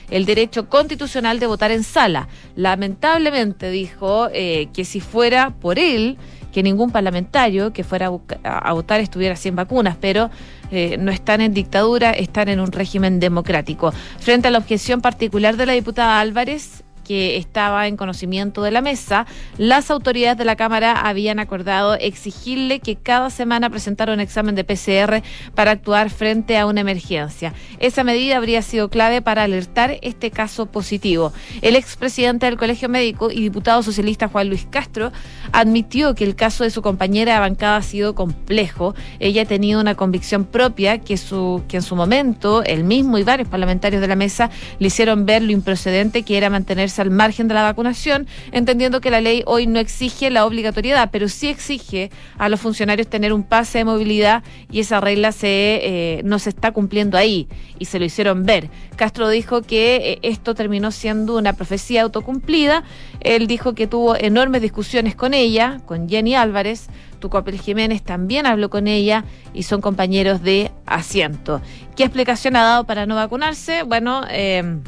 el 0.10 0.26
derecho 0.26 0.70
constitucional 0.70 1.40
de 1.40 1.48
votar 1.48 1.72
en 1.72 1.84
sala. 1.84 2.28
Lamentablemente 2.56 3.70
dijo 3.70 4.30
eh, 4.34 4.70
que 4.74 4.86
si 4.86 5.00
fuera 5.00 5.52
por 5.52 5.80
él, 5.80 6.18
que 6.52 6.64
ningún 6.64 6.92
parlamentario 6.92 7.74
que 7.74 7.84
fuera 7.84 8.12
a, 8.44 8.74
votar 8.74 9.00
estuviera 9.00 9.36
sin 9.36 9.56
vacunas, 9.56 9.98
pero 10.00 10.30
eh, 10.72 10.98
no 11.00 11.12
están 11.12 11.42
en 11.42 11.54
dictadura, 11.54 12.12
están 12.12 12.50
en 12.50 12.60
un 12.60 12.72
régimen 12.72 13.20
democrático. 13.20 13.94
Frente 14.20 14.50
a 14.50 14.52
la 14.52 14.58
objeción 14.58 15.02
particular 15.02 15.58
de 15.58 15.66
la 15.66 15.74
diputada 15.74 16.20
Álvarez, 16.20 16.81
que 17.04 17.38
estaba 17.38 17.88
en 17.88 17.98
conocimiento 17.98 18.64
de 18.64 18.72
la 18.72 18.82
mesa, 18.82 19.26
las 19.58 19.92
autoridades 19.92 20.38
de 20.38 20.46
la 20.46 20.56
Cámara 20.56 20.94
habían 21.02 21.40
acordado 21.40 21.96
exigirle 21.96 22.80
que 22.80 22.96
cada 22.96 23.30
semana 23.30 23.70
presentara 23.70 24.14
un 24.14 24.20
examen 24.20 24.56
de 24.56 24.64
PCR 24.64 25.24
para 25.56 25.72
actuar 25.72 26.10
frente 26.10 26.58
a 26.58 26.66
una 26.66 26.82
emergencia. 26.82 27.54
Esa 27.80 28.04
medida 28.04 28.38
habría 28.38 28.62
sido 28.62 28.90
clave 28.90 29.22
para 29.22 29.44
alertar 29.44 29.98
este 30.02 30.32
caso 30.32 30.66
positivo. 30.66 31.34
El 31.62 31.76
expresidente 31.76 32.46
del 32.46 32.58
Colegio 32.58 32.90
Médico 32.90 33.32
y 33.32 33.42
diputado 33.42 33.84
socialista 33.84 34.28
Juan 34.28 34.50
Luis 34.50 34.68
Castro 34.70 35.12
admitió 35.52 36.16
que 36.16 36.24
el 36.24 36.36
caso 36.36 36.64
de 36.64 36.70
su 36.70 36.82
compañera 36.82 37.34
de 37.36 37.40
bancada 37.40 37.78
ha 37.78 37.82
sido 37.82 38.16
complejo. 38.16 38.94
Ella 39.20 39.44
ha 39.44 39.46
tenido 39.46 39.80
una 39.80 39.96
convicción 39.96 40.46
propia 40.46 41.00
que, 41.00 41.18
su, 41.18 41.64
que 41.68 41.78
en 41.78 41.84
su 41.84 41.96
momento 41.96 42.64
el 42.64 42.84
mismo 42.84 43.18
y 43.18 43.24
varios 43.24 43.48
parlamentarios 43.48 44.02
de 44.02 44.08
la 44.08 44.16
mesa 44.16 44.50
le 44.80 44.88
hicieron 44.88 45.26
ver 45.26 45.42
lo 45.42 45.52
improcedente 45.52 46.24
que 46.24 46.38
era 46.38 46.50
mantenerse 46.50 46.91
al 47.00 47.12
margen 47.12 47.48
de 47.48 47.54
la 47.54 47.64
vacunación, 47.64 48.28
entendiendo 48.52 49.02
que 49.02 49.12
la 49.12 49.22
ley 49.22 49.44
hoy 49.46 49.68
no 49.68 49.80
exige 49.80 50.30
la 50.30 50.46
obligatoriedad, 50.46 51.10
pero 51.12 51.28
sí 51.30 51.48
exige 51.48 52.12
a 52.38 52.50
los 52.50 52.60
funcionarios 52.60 53.08
tener 53.08 53.34
un 53.34 53.44
pase 53.44 53.80
de 53.80 53.86
movilidad 53.86 54.44
y 54.72 54.80
esa 54.80 55.00
regla 55.00 55.32
eh, 55.42 56.22
no 56.24 56.40
se 56.40 56.50
está 56.50 56.72
cumpliendo 56.72 57.18
ahí 57.18 57.48
y 57.80 57.86
se 57.86 58.00
lo 58.00 58.06
hicieron 58.06 58.46
ver. 58.46 58.70
Castro 58.96 59.30
dijo 59.30 59.62
que 59.62 59.96
eh, 59.96 60.20
esto 60.22 60.56
terminó 60.56 60.92
siendo 60.92 61.38
una 61.38 61.54
profecía 61.54 62.04
autocumplida. 62.04 62.84
Él 63.20 63.48
dijo 63.48 63.74
que 63.74 63.88
tuvo 63.88 64.16
enormes 64.16 64.62
discusiones 64.62 65.16
con 65.16 65.34
ella, 65.34 65.82
con 65.86 66.08
Jenny 66.10 66.36
Álvarez. 66.36 66.88
Tucopel 67.20 67.60
Jiménez 67.60 68.02
también 68.02 68.46
habló 68.46 68.70
con 68.70 68.88
ella 68.88 69.26
y 69.54 69.64
son 69.64 69.80
compañeros 69.82 70.42
de 70.42 70.72
asiento. 70.86 71.62
¿Qué 71.96 72.04
explicación 72.04 72.56
ha 72.56 72.64
dado 72.64 72.84
para 72.86 73.06
no 73.06 73.16
vacunarse? 73.16 73.84
Bueno, 73.84 74.24
eh, 74.30 74.80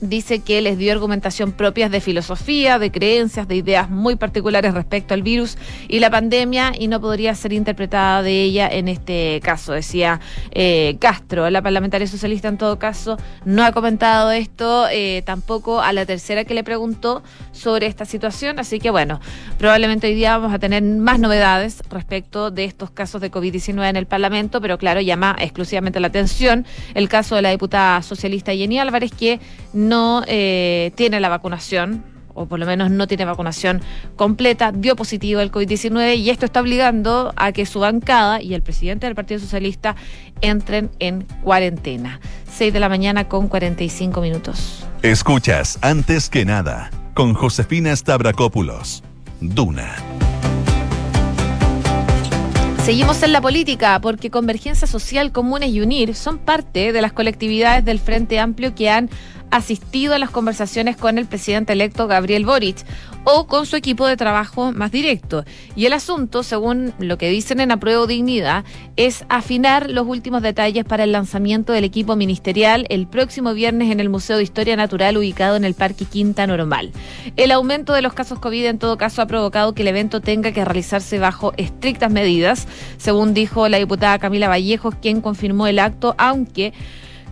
dice 0.00 0.40
que 0.40 0.60
les 0.60 0.78
dio 0.78 0.92
argumentación 0.92 1.52
propias 1.52 1.90
de 1.90 2.00
filosofía, 2.00 2.78
de 2.78 2.90
creencias, 2.90 3.48
de 3.48 3.56
ideas 3.56 3.90
muy 3.90 4.16
particulares 4.16 4.74
respecto 4.74 5.14
al 5.14 5.22
virus 5.22 5.56
y 5.88 6.00
la 6.00 6.10
pandemia 6.10 6.72
y 6.78 6.88
no 6.88 7.00
podría 7.00 7.34
ser 7.34 7.52
interpretada 7.52 8.22
de 8.22 8.42
ella 8.42 8.68
en 8.68 8.88
este 8.88 9.40
caso, 9.42 9.72
decía 9.72 10.20
eh, 10.50 10.96
Castro. 11.00 11.48
La 11.50 11.62
parlamentaria 11.62 12.06
socialista 12.06 12.48
en 12.48 12.58
todo 12.58 12.78
caso 12.78 13.16
no 13.44 13.64
ha 13.64 13.72
comentado 13.72 14.30
esto, 14.30 14.86
eh, 14.90 15.22
tampoco 15.24 15.80
a 15.80 15.92
la 15.92 16.04
tercera 16.04 16.44
que 16.44 16.54
le 16.54 16.64
preguntó 16.64 17.22
sobre 17.52 17.86
esta 17.86 18.04
situación, 18.04 18.58
así 18.58 18.78
que 18.78 18.90
bueno, 18.90 19.20
probablemente 19.58 20.08
hoy 20.08 20.14
día 20.14 20.36
vamos 20.36 20.54
a 20.54 20.58
tener 20.58 20.82
más 20.82 21.18
novedades 21.18 21.82
respecto 21.90 22.50
de 22.50 22.64
estos 22.64 22.90
casos 22.90 23.20
de 23.20 23.30
COVID-19 23.30 23.88
en 23.88 23.96
el 23.96 24.06
Parlamento, 24.06 24.60
pero 24.60 24.78
claro, 24.78 25.00
llama 25.00 25.36
exclusivamente 25.38 26.00
la 26.00 26.08
atención 26.08 26.66
el 26.94 27.08
caso 27.08 27.34
de 27.34 27.42
la 27.42 27.50
diputada 27.50 28.02
socialista 28.02 28.52
Jenny 28.52 28.78
Álvarez 28.78 29.12
que 29.12 29.40
no 29.88 30.22
eh, 30.26 30.92
tiene 30.94 31.20
la 31.20 31.28
vacunación, 31.28 32.04
o 32.34 32.46
por 32.46 32.58
lo 32.58 32.66
menos 32.66 32.90
no 32.90 33.06
tiene 33.06 33.24
vacunación 33.24 33.80
completa, 34.14 34.70
dio 34.70 34.94
positivo 34.94 35.40
el 35.40 35.50
COVID-19 35.50 36.18
y 36.18 36.30
esto 36.30 36.44
está 36.44 36.60
obligando 36.60 37.32
a 37.36 37.52
que 37.52 37.66
su 37.66 37.80
bancada 37.80 38.40
y 38.42 38.54
el 38.54 38.62
presidente 38.62 39.06
del 39.06 39.14
Partido 39.14 39.40
Socialista 39.40 39.96
entren 40.42 40.90
en 40.98 41.26
cuarentena. 41.42 42.20
6 42.52 42.72
de 42.72 42.80
la 42.80 42.88
mañana 42.88 43.28
con 43.28 43.48
45 43.48 44.20
minutos. 44.20 44.86
Escuchas 45.02 45.78
antes 45.82 46.28
que 46.28 46.44
nada 46.44 46.90
con 47.14 47.34
Josefina 47.34 47.96
Stavrakopoulos. 47.96 49.02
Duna. 49.40 49.94
Seguimos 52.86 53.20
en 53.24 53.32
la 53.32 53.40
política 53.40 53.98
porque 54.00 54.30
Convergencia 54.30 54.86
Social, 54.86 55.32
Comunes 55.32 55.70
y 55.70 55.80
Unir 55.80 56.14
son 56.14 56.38
parte 56.38 56.92
de 56.92 57.00
las 57.00 57.12
colectividades 57.12 57.84
del 57.84 57.98
Frente 57.98 58.38
Amplio 58.38 58.76
que 58.76 58.88
han 58.88 59.10
asistido 59.50 60.14
a 60.14 60.18
las 60.18 60.30
conversaciones 60.30 60.96
con 60.96 61.18
el 61.18 61.26
presidente 61.26 61.72
electo 61.72 62.06
Gabriel 62.06 62.44
Boric 62.44 62.84
o 63.28 63.48
con 63.48 63.66
su 63.66 63.74
equipo 63.74 64.06
de 64.06 64.16
trabajo 64.16 64.70
más 64.70 64.92
directo. 64.92 65.44
Y 65.74 65.86
el 65.86 65.92
asunto, 65.92 66.44
según 66.44 66.92
lo 67.00 67.18
que 67.18 67.28
dicen 67.28 67.58
en 67.58 67.72
Apruebo 67.72 68.06
Dignidad, 68.06 68.64
es 68.94 69.24
afinar 69.28 69.90
los 69.90 70.06
últimos 70.06 70.42
detalles 70.42 70.84
para 70.84 71.02
el 71.02 71.10
lanzamiento 71.10 71.72
del 71.72 71.82
equipo 71.82 72.14
ministerial 72.14 72.86
el 72.88 73.08
próximo 73.08 73.52
viernes 73.52 73.90
en 73.90 73.98
el 73.98 74.08
Museo 74.08 74.36
de 74.36 74.44
Historia 74.44 74.76
Natural 74.76 75.16
ubicado 75.16 75.56
en 75.56 75.64
el 75.64 75.74
Parque 75.74 76.04
Quinta 76.04 76.46
Normal. 76.46 76.92
El 77.36 77.50
aumento 77.50 77.94
de 77.94 78.02
los 78.02 78.12
casos 78.12 78.38
COVID 78.38 78.66
en 78.66 78.78
todo 78.78 78.96
caso 78.96 79.22
ha 79.22 79.26
provocado 79.26 79.74
que 79.74 79.82
el 79.82 79.88
evento 79.88 80.20
tenga 80.20 80.52
que 80.52 80.64
realizarse 80.64 81.18
bajo 81.18 81.52
estrictas 81.56 82.12
medidas, 82.12 82.68
según 82.96 83.34
dijo 83.34 83.68
la 83.68 83.78
diputada 83.78 84.20
Camila 84.20 84.48
Vallejos, 84.48 84.94
quien 85.02 85.20
confirmó 85.20 85.66
el 85.66 85.80
acto, 85.80 86.14
aunque 86.16 86.72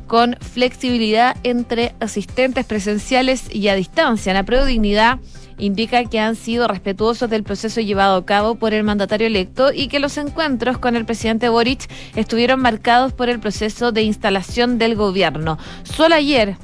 con 0.07 0.37
flexibilidad 0.41 1.37
entre 1.43 1.95
asistentes 2.01 2.65
presenciales 2.65 3.45
y 3.55 3.69
a 3.69 3.75
distancia. 3.75 4.33
La 4.33 4.45
dignidad 4.65 5.19
indica 5.59 6.05
que 6.05 6.21
han 6.21 6.37
sido 6.37 6.69
respetuosos 6.69 7.31
del 7.31 7.45
proceso 7.45 7.81
llevado 7.81 8.17
a 8.17 8.27
cabo 8.27 8.57
por 8.57 8.75
el 8.75 8.85
mandatario 8.85 9.27
electo 9.27 9.73
y 9.73 9.89
que 9.89 10.01
los 10.01 10.17
encuentros 10.19 10.79
con 10.79 10.97
el 10.97 11.05
presidente 11.05 11.49
Boric 11.49 11.89
estuvieron 12.17 12.61
marcados 12.61 13.13
por 13.13 13.29
el 13.29 13.41
proceso 13.41 13.93
de 13.93 14.03
instalación 14.03 14.79
del 14.79 14.97
gobierno. 14.97 15.59
Solo 15.85 16.15
ayer, 16.15 16.57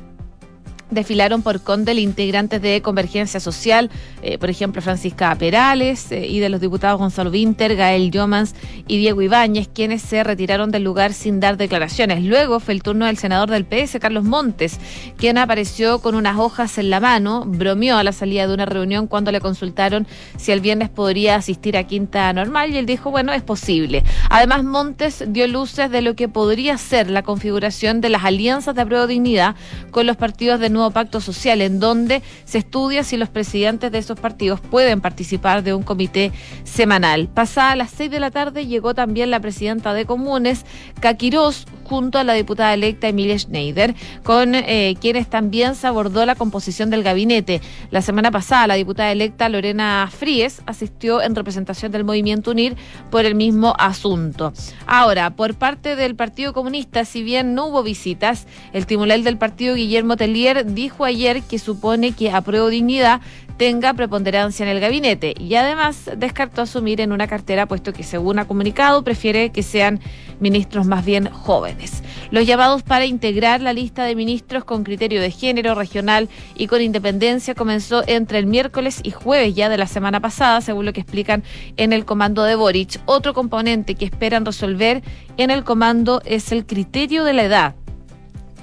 desfilaron 0.91 1.43
por 1.43 1.63
Condel 1.63 1.99
integrantes 1.99 2.61
de 2.63 2.83
Convergencia 2.83 3.41
Social, 3.41 3.91
eh, 4.23 4.39
por 4.39 4.51
ejemplo, 4.51 4.83
Francisca 4.83 5.35
Perales, 5.37 6.11
eh, 6.13 6.27
y 6.27 6.41
de 6.41 6.49
los 6.49 6.61
diputados 6.61 6.99
Gonzalo 6.99 7.31
Winter, 7.31 7.77
Gael 7.77 8.11
Yomans 8.11 8.55
y 8.87 8.99
Diego 8.99 9.23
Ibáñez, 9.23 9.69
quienes 9.69 10.03
se 10.03 10.25
retiraron 10.25 10.71
del 10.71 10.85
lugar 10.85 11.13
sin 11.13 11.41
dar 11.41 11.57
declaraciones. 11.57 12.23
Luego 12.23 12.61
fue 12.61 12.75
el 12.75 12.83
turno 12.83 13.07
del 13.07 13.17
senador 13.17 13.51
del 13.51 13.65
PS, 13.65 13.99
Carlos 14.01 14.25
Montes, 14.25 14.79
quien 15.17 15.39
apareció 15.39 16.01
con 16.01 16.15
unas 16.15 16.39
hojas 16.39 16.79
en 16.79 16.91
la 16.91 17.01
mano, 17.01 17.45
bromeó 17.47 17.97
a 17.97 18.05
la 18.05 18.13
salida 18.13 18.47
de 18.47 18.55
una 18.55 18.67
reunión 18.67 19.07
cuando 19.07 19.33
le 19.33 19.41
consultaron 19.41 20.07
si 20.37 20.53
el 20.53 20.61
viernes 20.61 20.89
podría 20.89 21.37
asistir 21.37 21.77
a 21.77 21.85
Quinta 21.85 22.33
Normal 22.33 22.71
y 22.73 22.79
él 22.79 22.87
dijo, 22.87 23.11
bueno, 23.11 23.33
es 23.33 23.43
posible. 23.43 24.05
Además, 24.29 24.65
Montes 24.65 25.25
dio 25.29 25.47
luces 25.47 25.91
de 25.91 26.03
lo 26.03 26.15
que 26.15 26.29
podría 26.29 26.79
ser 26.79 27.11
la 27.11 27.23
configuración 27.23 28.01
de 28.01 28.09
las 28.09 28.25
alianzas 28.25 28.75
de 28.75 28.83
apruebo 28.83 29.07
dignidad 29.07 29.55
con 29.91 30.07
los 30.07 30.17
partidos 30.17 30.61
de 30.61 30.71
nuevo 30.81 30.93
pacto 30.93 31.21
social, 31.21 31.61
en 31.61 31.79
donde 31.79 32.23
se 32.45 32.59
estudia 32.59 33.05
si 33.05 33.17
los 33.17 33.29
presidentes 33.29 33.93
de 33.93 33.99
esos 33.99 34.19
partidos 34.19 34.61
pueden 34.61 35.01
participar 35.01 35.63
de 35.63 35.75
un 35.75 35.83
comité 35.83 36.33
semanal. 36.65 37.29
Pasada 37.29 37.77
las 37.77 37.91
seis 37.91 38.11
de 38.11 38.21
la 38.21 38.31
tarde 38.31 38.67
llegó 38.67 38.95
también 38.95 39.31
la 39.31 39.41
presidenta 39.41 39.95
de 39.95 40.07
Comunes, 40.07 40.65
Caquirós, 41.01 41.67
junto 41.85 42.19
a 42.19 42.25
la 42.25 42.35
diputada 42.35 42.73
electa 42.73 43.09
Emilia 43.09 43.37
Schneider, 43.37 43.97
con 44.23 44.55
eh, 44.55 44.95
quienes 45.01 45.29
también 45.29 45.75
se 45.75 45.89
abordó 45.89 46.25
la 46.25 46.37
composición 46.37 46.89
del 46.89 47.03
gabinete. 47.03 47.61
La 47.91 48.01
semana 48.01 48.31
pasada, 48.31 48.69
la 48.69 48.75
diputada 48.75 49.11
electa 49.11 49.49
Lorena 49.49 50.09
Fríes 50.11 50.63
asistió 50.67 51.21
en 51.21 51.35
representación 51.35 51.91
del 51.91 52.05
Movimiento 52.05 52.53
Unir 52.53 52.77
por 53.11 53.25
el 53.25 53.35
mismo 53.35 53.75
asunto. 53.77 54.53
Ahora, 54.87 55.31
por 55.31 55.55
parte 55.55 55.97
del 55.97 56.15
Partido 56.15 56.53
Comunista, 56.53 57.05
si 57.05 57.25
bien 57.25 57.55
no 57.55 57.67
hubo 57.67 57.83
visitas, 57.83 58.47
el 58.73 58.87
tribunal 58.87 59.25
del 59.25 59.37
partido 59.37 59.75
Guillermo 59.75 60.17
Tellier 60.17 60.70
dijo 60.75 61.05
ayer 61.05 61.43
que 61.43 61.59
supone 61.59 62.13
que 62.13 62.31
apruebo 62.31 62.69
dignidad 62.69 63.21
tenga 63.61 63.93
preponderancia 63.93 64.65
en 64.65 64.71
el 64.71 64.81
gabinete 64.81 65.35
y 65.39 65.55
además 65.55 66.11
descartó 66.17 66.63
asumir 66.63 67.03
en 67.03 67.13
una 67.13 67.27
cartera, 67.27 67.67
puesto 67.67 67.93
que 67.93 68.03
según 68.03 68.39
ha 68.39 68.47
comunicado 68.47 69.05
prefiere 69.05 69.51
que 69.51 69.63
sean 69.63 70.01
ministros 70.41 70.87
más 70.87 71.05
bien 71.05 71.29
jóvenes. 71.29 72.03
Los 72.31 72.47
llamados 72.47 72.83
para 72.83 73.05
integrar 73.05 73.61
la 73.61 73.75
lista 73.75 74.05
de 74.05 74.17
ministros 74.17 74.65
con 74.65 74.83
criterio 74.83 75.21
de 75.21 75.31
género 75.31 75.75
regional 75.75 76.31
y 76.55 76.69
con 76.69 76.81
independencia 76.81 77.55
comenzó 77.55 78.03
entre 78.07 78.39
el 78.39 78.47
miércoles 78.47 79.01
y 79.03 79.11
jueves 79.11 79.55
ya 79.55 79.69
de 79.69 79.77
la 79.77 79.87
semana 79.87 80.21
pasada, 80.21 80.63
según 80.63 80.87
lo 80.87 80.95
que 80.95 81.03
explican 81.03 81.43
en 81.77 81.93
el 81.93 82.07
comando 82.07 82.45
de 82.45 82.55
Boric. 82.55 82.99
Otro 83.05 83.35
componente 83.35 83.95
que 83.95 84.07
esperan 84.07 84.47
resolver 84.47 85.03
en 85.37 85.51
el 85.51 85.65
comando 85.65 86.23
es 86.25 86.51
el 86.51 86.65
criterio 86.65 87.25
de 87.25 87.35
la 87.35 87.45
edad 87.45 87.75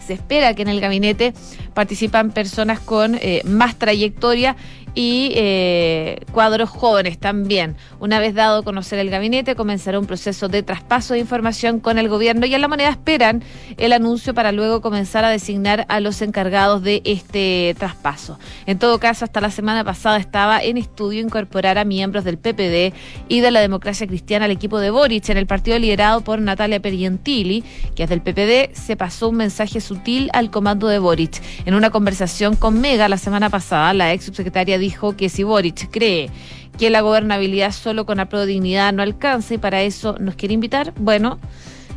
se 0.08 0.14
espera 0.14 0.54
que 0.54 0.62
en 0.62 0.70
el 0.70 0.80
gabinete 0.80 1.34
participan 1.74 2.32
personas 2.32 2.80
con 2.80 3.16
eh, 3.16 3.42
más 3.46 3.76
trayectoria 3.76 4.56
y 4.98 5.32
eh, 5.36 6.22
cuadros 6.32 6.72
jóvenes 6.72 7.20
también. 7.20 7.76
Una 8.00 8.20
vez 8.20 8.34
dado 8.34 8.62
a 8.62 8.64
conocer 8.64 8.98
el 8.98 9.12
gabinete, 9.12 9.56
comenzará 9.56 10.00
un 10.00 10.08
proceso 10.08 10.48
de 10.48 10.64
traspaso 10.64 11.14
de 11.14 11.20
información 11.20 11.80
con 11.80 12.00
el 12.00 12.10
gobierno 12.10 12.48
y 12.48 12.56
en 12.56 12.62
la 12.62 12.68
moneda 12.68 12.90
esperan 12.90 13.44
el 13.78 13.94
anuncio 13.94 14.34
para 14.34 14.52
luego 14.52 14.82
comenzar 14.82 15.24
a 15.24 15.30
designar 15.30 15.86
a 15.88 16.00
los 16.00 16.24
encargados 16.24 16.82
de 16.82 17.04
este 17.06 17.76
traspaso. 17.78 18.40
En 18.66 18.80
todo 18.80 19.00
caso, 19.00 19.24
hasta 19.24 19.40
la 19.40 19.52
semana 19.52 19.84
pasada 19.84 20.18
estaba 20.18 20.64
en 20.64 20.78
estudio 20.78 21.22
incorporar 21.22 21.78
a 21.78 21.86
miembros 21.86 22.24
del 22.24 22.40
PPD 22.40 22.92
y 23.28 23.42
de 23.42 23.52
la 23.52 23.60
democracia 23.60 24.08
cristiana 24.08 24.46
al 24.46 24.52
equipo 24.52 24.80
de 24.80 24.90
Boric 24.90 25.30
en 25.30 25.38
el 25.38 25.46
partido 25.46 25.78
liderado 25.78 26.22
por 26.22 26.42
Natalia 26.42 26.80
Perientili, 26.80 27.64
que 27.96 28.02
es 28.02 28.10
del 28.10 28.24
PPD, 28.24 28.74
se 28.74 28.96
pasó 28.96 29.30
un 29.30 29.36
mensaje 29.36 29.80
sutil 29.80 30.32
al 30.34 30.50
comando 30.50 30.88
de 30.88 30.98
Boric. 30.98 31.40
En 31.68 31.76
una 31.76 31.92
conversación 31.92 32.56
con 32.56 32.82
Mega 32.82 33.08
la 33.08 33.20
semana 33.20 33.52
pasada, 33.52 33.94
la 33.94 34.12
ex 34.12 34.26
subsecretaria 34.26 34.80
dijo 34.80 34.87
que 35.18 35.30
si 35.30 35.44
Boric 35.44 35.90
cree 35.92 36.30
que 36.78 36.90
la 36.90 37.02
gobernabilidad 37.02 37.72
solo 37.72 38.06
con 38.06 38.18
la 38.18 38.26
dignidad 38.46 38.94
no 38.94 39.02
alcanza 39.02 39.56
y 39.56 39.58
para 39.58 39.82
eso 39.82 40.16
nos 40.20 40.36
quiere 40.36 40.54
invitar, 40.54 40.94
bueno, 40.98 41.40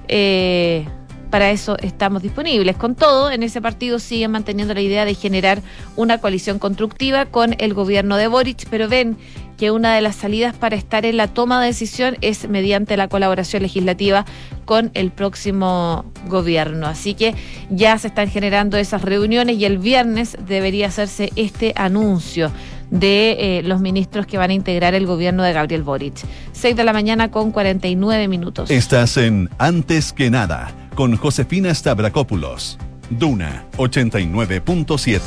eh, 0.09 0.87
para 1.31 1.50
eso 1.50 1.76
estamos 1.79 2.22
disponibles. 2.22 2.76
Con 2.76 2.96
todo, 2.96 3.31
en 3.31 3.42
ese 3.42 3.62
partido 3.62 3.98
siguen 3.98 4.33
manteniendo 4.33 4.74
la 4.74 4.81
idea 4.81 5.05
de 5.05 5.14
generar 5.14 5.62
una 5.96 6.18
coalición 6.18 6.59
constructiva 6.59 7.26
con 7.26 7.55
el 7.59 7.72
gobierno 7.72 8.16
de 8.16 8.26
Boric, 8.26 8.66
pero 8.68 8.88
ven 8.88 9.16
que 9.57 9.70
una 9.70 9.94
de 9.94 10.00
las 10.00 10.16
salidas 10.16 10.57
para 10.57 10.74
estar 10.74 11.05
en 11.05 11.18
la 11.18 11.29
toma 11.29 11.61
de 11.61 11.66
decisión 11.66 12.16
es 12.22 12.48
mediante 12.48 12.96
la 12.96 13.09
colaboración 13.09 13.62
legislativa 13.62 14.24
con 14.64 14.90
el 14.94 15.11
próximo 15.11 16.07
gobierno. 16.29 16.87
Así 16.87 17.14
que 17.14 17.35
ya 17.68 17.96
se 17.98 18.09
están 18.09 18.29
generando 18.29 18.79
esas 18.79 19.03
reuniones 19.03 19.59
y 19.59 19.66
el 19.66 19.79
viernes 19.79 20.37
debería 20.46 20.87
hacerse 20.87 21.31
este 21.37 21.74
anuncio 21.76 22.50
de 22.90 23.59
eh, 23.59 23.62
los 23.62 23.81
ministros 23.81 24.26
que 24.26 24.38
van 24.38 24.50
a 24.50 24.55
integrar 24.55 24.94
el 24.94 25.07
gobierno 25.07 25.42
de 25.42 25.53
Gabriel 25.53 25.83
Boric. 25.83 26.14
6 26.53 26.76
de 26.76 26.85
la 26.85 26.92
mañana 26.92 27.31
con 27.31 27.53
49 27.53 28.29
minutos. 28.29 28.70
Estás 28.70 29.16
en 29.16 29.48
Antes 29.59 30.12
que 30.12 30.31
nada 30.31 30.72
con 30.94 31.16
Josefina 31.16 31.74
Stavrakopoulos. 31.74 32.79
Duna 33.11 33.64
89.7. 33.76 35.20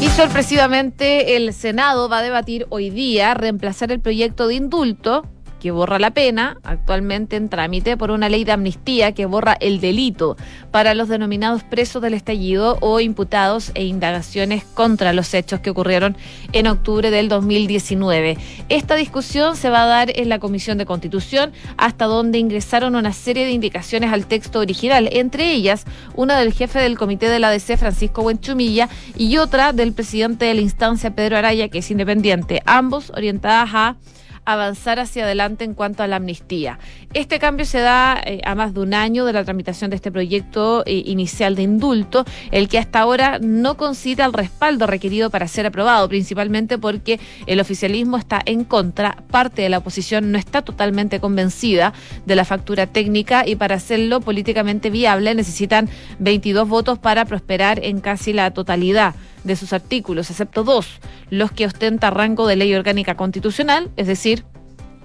Y 0.00 0.08
sorpresivamente 0.08 1.36
el 1.36 1.52
Senado 1.54 2.08
va 2.08 2.18
a 2.18 2.22
debatir 2.22 2.66
hoy 2.70 2.90
día 2.90 3.34
reemplazar 3.34 3.92
el 3.92 4.00
proyecto 4.00 4.48
de 4.48 4.54
indulto 4.54 5.22
que 5.62 5.70
borra 5.70 6.00
la 6.00 6.10
pena, 6.10 6.58
actualmente 6.64 7.36
en 7.36 7.48
trámite 7.48 7.96
por 7.96 8.10
una 8.10 8.28
ley 8.28 8.42
de 8.42 8.50
amnistía 8.50 9.12
que 9.12 9.26
borra 9.26 9.56
el 9.60 9.80
delito 9.80 10.36
para 10.72 10.92
los 10.94 11.08
denominados 11.08 11.62
presos 11.62 12.02
del 12.02 12.14
estallido 12.14 12.78
o 12.80 12.98
imputados 12.98 13.70
e 13.76 13.84
indagaciones 13.84 14.64
contra 14.64 15.12
los 15.12 15.32
hechos 15.34 15.60
que 15.60 15.70
ocurrieron 15.70 16.16
en 16.52 16.66
octubre 16.66 17.12
del 17.12 17.28
2019. 17.28 18.38
Esta 18.70 18.96
discusión 18.96 19.54
se 19.54 19.70
va 19.70 19.84
a 19.84 19.86
dar 19.86 20.10
en 20.18 20.28
la 20.28 20.40
Comisión 20.40 20.78
de 20.78 20.86
Constitución, 20.86 21.52
hasta 21.76 22.06
donde 22.06 22.38
ingresaron 22.38 22.96
una 22.96 23.12
serie 23.12 23.44
de 23.44 23.52
indicaciones 23.52 24.12
al 24.12 24.26
texto 24.26 24.58
original, 24.58 25.08
entre 25.12 25.52
ellas 25.52 25.84
una 26.16 26.36
del 26.40 26.52
jefe 26.52 26.80
del 26.80 26.98
Comité 26.98 27.28
de 27.28 27.38
la 27.38 27.50
ADC, 27.50 27.76
Francisco 27.78 28.22
Buenchumilla, 28.22 28.88
y 29.16 29.36
otra 29.36 29.72
del 29.72 29.92
presidente 29.92 30.44
de 30.44 30.54
la 30.54 30.60
instancia, 30.60 31.14
Pedro 31.14 31.36
Araya, 31.36 31.68
que 31.68 31.78
es 31.78 31.90
independiente, 31.92 32.62
ambos 32.66 33.10
orientadas 33.10 33.70
a 33.72 33.96
avanzar 34.44 34.98
hacia 34.98 35.24
adelante 35.24 35.64
en 35.64 35.74
cuanto 35.74 36.02
a 36.02 36.06
la 36.06 36.16
amnistía. 36.16 36.78
Este 37.14 37.38
cambio 37.38 37.64
se 37.64 37.78
da 37.78 38.20
eh, 38.24 38.40
a 38.44 38.54
más 38.54 38.74
de 38.74 38.80
un 38.80 38.94
año 38.94 39.24
de 39.24 39.32
la 39.32 39.44
tramitación 39.44 39.90
de 39.90 39.96
este 39.96 40.10
proyecto 40.10 40.82
eh, 40.86 41.02
inicial 41.06 41.54
de 41.54 41.62
indulto, 41.62 42.24
el 42.50 42.68
que 42.68 42.78
hasta 42.78 43.00
ahora 43.00 43.38
no 43.40 43.76
concita 43.76 44.24
el 44.24 44.32
respaldo 44.32 44.86
requerido 44.86 45.30
para 45.30 45.48
ser 45.48 45.66
aprobado, 45.66 46.08
principalmente 46.08 46.78
porque 46.78 47.20
el 47.46 47.60
oficialismo 47.60 48.16
está 48.16 48.40
en 48.44 48.64
contra, 48.64 49.16
parte 49.30 49.62
de 49.62 49.68
la 49.68 49.78
oposición 49.78 50.32
no 50.32 50.38
está 50.38 50.62
totalmente 50.62 51.20
convencida 51.20 51.92
de 52.26 52.36
la 52.36 52.44
factura 52.44 52.86
técnica 52.86 53.46
y 53.46 53.56
para 53.56 53.76
hacerlo 53.76 54.20
políticamente 54.20 54.90
viable 54.90 55.34
necesitan 55.34 55.88
22 56.18 56.68
votos 56.68 56.98
para 56.98 57.24
prosperar 57.24 57.84
en 57.84 58.00
casi 58.00 58.32
la 58.32 58.50
totalidad 58.52 59.14
de 59.44 59.56
sus 59.56 59.72
artículos, 59.72 60.30
excepto 60.30 60.64
dos, 60.64 61.00
los 61.30 61.52
que 61.52 61.66
ostenta 61.66 62.10
rango 62.10 62.46
de 62.46 62.56
ley 62.56 62.74
orgánica 62.74 63.16
constitucional, 63.16 63.90
es 63.96 64.06
decir, 64.06 64.44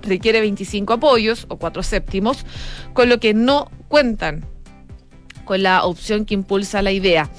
requiere 0.02 0.42
25 0.42 0.94
apoyos 0.94 1.46
o 1.50 1.58
cuatro 1.58 1.84
séptimos, 1.84 2.46
con 2.94 3.10
lo 3.10 3.20
que 3.20 3.34
no 3.34 3.70
cuentan 3.88 4.46
con 5.48 5.64
la 5.64 5.86
opción 5.86 6.26
que 6.26 6.34
impulsa 6.34 6.82
la 6.82 6.92
idea. 6.92 7.30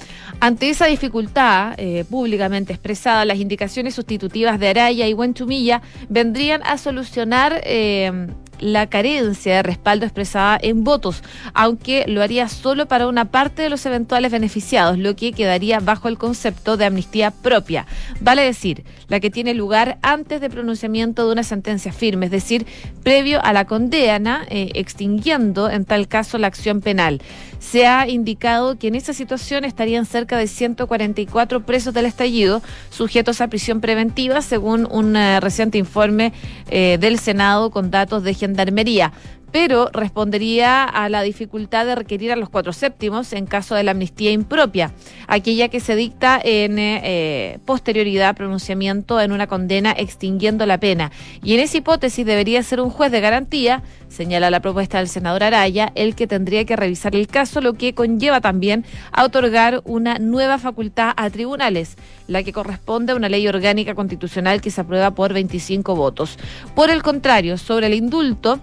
Ante 0.41 0.69
esa 0.69 0.87
dificultad 0.87 1.75
eh, 1.77 2.05
públicamente 2.09 2.73
expresada, 2.73 3.23
las 3.23 3.37
indicaciones 3.37 3.93
sustitutivas 3.95 4.59
de 4.59 4.69
Araya 4.69 5.07
y 5.07 5.13
Buenchumilla 5.13 5.81
vendrían 6.09 6.61
a 6.63 6.77
solucionar 6.77 7.61
eh, 7.63 8.27
la 8.59 8.87
carencia 8.87 9.55
de 9.55 9.63
respaldo 9.63 10.05
expresada 10.05 10.57
en 10.61 10.83
votos, 10.83 11.23
aunque 11.53 12.05
lo 12.07 12.21
haría 12.21 12.47
solo 12.49 12.87
para 12.87 13.07
una 13.07 13.25
parte 13.25 13.61
de 13.61 13.69
los 13.69 13.85
eventuales 13.85 14.31
beneficiados, 14.31 14.97
lo 14.97 15.15
que 15.15 15.33
quedaría 15.33 15.79
bajo 15.79 16.07
el 16.07 16.17
concepto 16.17 16.77
de 16.77 16.85
amnistía 16.85 17.31
propia. 17.31 17.85
Vale 18.19 18.43
decir, 18.43 18.83
la 19.07 19.19
que 19.19 19.29
tiene 19.29 19.53
lugar 19.53 19.97
antes 20.01 20.41
de 20.41 20.49
pronunciamiento 20.49 21.25
de 21.25 21.33
una 21.33 21.43
sentencia 21.43 21.91
firme, 21.91 22.27
es 22.27 22.31
decir, 22.31 22.65
previo 23.03 23.43
a 23.43 23.53
la 23.53 23.65
condena, 23.65 24.45
eh, 24.49 24.71
extinguiendo 24.75 25.69
en 25.69 25.85
tal 25.85 26.07
caso 26.07 26.37
la 26.37 26.47
acción 26.47 26.81
penal. 26.81 27.21
Se 27.59 27.85
ha 27.85 28.07
indicado 28.07 28.77
que 28.77 28.87
en 28.87 28.95
esa 28.95 29.13
situación 29.13 29.65
estarían 29.65 30.05
cerca 30.05 30.37
de 30.37 30.47
144 30.47 31.65
presos 31.65 31.93
del 31.93 32.05
estallido 32.05 32.61
sujetos 32.89 33.41
a 33.41 33.47
prisión 33.47 33.81
preventiva, 33.81 34.41
según 34.41 34.87
un 34.89 35.15
eh, 35.15 35.39
reciente 35.39 35.77
informe 35.77 36.33
eh, 36.69 36.97
del 36.99 37.19
Senado 37.19 37.69
con 37.69 37.91
datos 37.91 38.23
de 38.23 38.33
gendarmería 38.33 39.11
pero 39.51 39.89
respondería 39.91 40.83
a 40.83 41.09
la 41.09 41.21
dificultad 41.21 41.85
de 41.85 41.95
requerir 41.95 42.31
a 42.31 42.35
los 42.35 42.49
cuatro 42.49 42.73
séptimos 42.73 43.33
en 43.33 43.45
caso 43.45 43.75
de 43.75 43.83
la 43.83 43.91
amnistía 43.91 44.31
impropia, 44.31 44.93
aquella 45.27 45.69
que 45.69 45.79
se 45.79 45.95
dicta 45.95 46.39
en 46.43 46.77
eh, 46.79 47.59
posterioridad 47.65 48.35
pronunciamiento 48.35 49.19
en 49.19 49.31
una 49.31 49.47
condena 49.47 49.93
extinguiendo 49.97 50.65
la 50.65 50.79
pena. 50.79 51.11
Y 51.43 51.53
en 51.53 51.61
esa 51.61 51.77
hipótesis 51.77 52.25
debería 52.25 52.63
ser 52.63 52.81
un 52.81 52.89
juez 52.89 53.11
de 53.11 53.21
garantía, 53.21 53.83
señala 54.07 54.49
la 54.49 54.59
propuesta 54.59 54.97
del 54.97 55.07
senador 55.07 55.43
Araya, 55.43 55.91
el 55.95 56.15
que 56.15 56.27
tendría 56.27 56.65
que 56.65 56.75
revisar 56.75 57.15
el 57.15 57.27
caso, 57.27 57.61
lo 57.61 57.73
que 57.73 57.93
conlleva 57.93 58.41
también 58.41 58.85
a 59.11 59.23
otorgar 59.23 59.81
una 59.85 60.19
nueva 60.19 60.57
facultad 60.57 61.13
a 61.15 61.29
tribunales, 61.29 61.95
la 62.27 62.43
que 62.43 62.53
corresponde 62.53 63.13
a 63.13 63.15
una 63.15 63.29
ley 63.29 63.47
orgánica 63.47 63.95
constitucional 63.95 64.61
que 64.61 64.71
se 64.71 64.81
aprueba 64.81 65.11
por 65.11 65.33
25 65.33 65.95
votos. 65.95 66.37
Por 66.75 66.89
el 66.89 67.03
contrario, 67.03 67.57
sobre 67.57 67.87
el 67.87 67.93
indulto, 67.93 68.59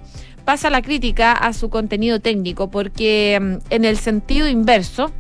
pasa 0.47 0.71
la 0.71 0.81
crítica 0.81 1.33
a 1.33 1.53
su 1.53 1.69
contenido 1.69 2.21
técnico, 2.21 2.71
porque 2.71 3.39
mm, 3.39 3.57
en 3.69 3.85
el 3.85 3.99
sentido 3.99 4.49
inverso, 4.49 5.13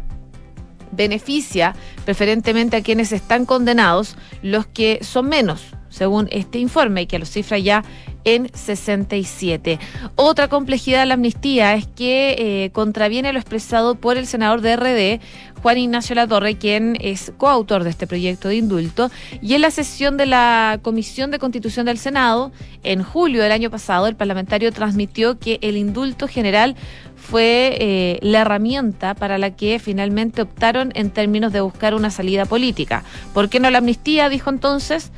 beneficia 0.93 1.75
preferentemente 2.07 2.77
a 2.77 2.83
quienes 2.83 3.13
están 3.13 3.45
condenados, 3.45 4.17
los 4.41 4.67
que 4.67 5.01
son 5.03 5.29
menos, 5.29 5.75
según 5.91 6.29
este 6.31 6.59
informe, 6.59 7.03
y 7.03 7.07
que 7.07 7.19
lo 7.19 7.27
cifra 7.27 7.59
ya 7.59 7.85
en 8.27 8.51
67. 8.53 9.79
Otra 10.17 10.49
complejidad 10.49 11.01
de 11.01 11.07
la 11.07 11.15
amnistía 11.15 11.75
es 11.75 11.87
que 11.87 12.37
eh, 12.39 12.71
contraviene 12.73 13.33
lo 13.33 13.39
expresado 13.39 13.95
por 13.95 14.19
el 14.19 14.27
senador 14.27 14.61
de 14.61 14.77
RD, 14.77 15.21
Juan 15.63 15.79
Ignacio 15.79 16.15
Latorre, 16.15 16.57
quien 16.57 16.99
es 17.01 17.33
coautor 17.39 17.85
de 17.85 17.91
este 17.91 18.07
proyecto 18.07 18.49
de 18.49 18.57
indulto, 18.57 19.11
y 19.41 19.55
en 19.55 19.63
la 19.63 19.71
sesión 19.71 20.17
de 20.17 20.27
la 20.27 20.81
Comisión 20.83 21.31
de 21.31 21.39
Constitución 21.39 21.87
del 21.87 21.99
Senado, 21.99 22.53
en 22.83 23.03
julio 23.03 23.43
del 23.43 23.53
año 23.53 23.71
pasado, 23.71 24.07
el 24.07 24.17
parlamentario 24.17 24.73
transmitió 24.73 25.39
que 25.39 25.59
el 25.63 25.77
indulto 25.77 26.29
general 26.29 26.77
fue 27.15 27.77
eh, 27.81 28.19
la 28.23 28.43
herramienta 28.43 29.15
para 29.15 29.39
la 29.39 29.57
que 29.57 29.79
finalmente 29.79 30.43
optaron 30.43 30.93
en 30.95 31.11
términos 31.11 31.53
de 31.53 31.61
buscar 31.61 31.95
una 31.95 32.11
salida 32.11 32.45
política. 32.45 33.05
¿Por 33.33 33.49
qué 33.49 33.61
no 33.61 33.71
la 33.71 33.79
amnistía? 33.79 34.29
Dijo 34.29 34.51
entonces 34.51 35.13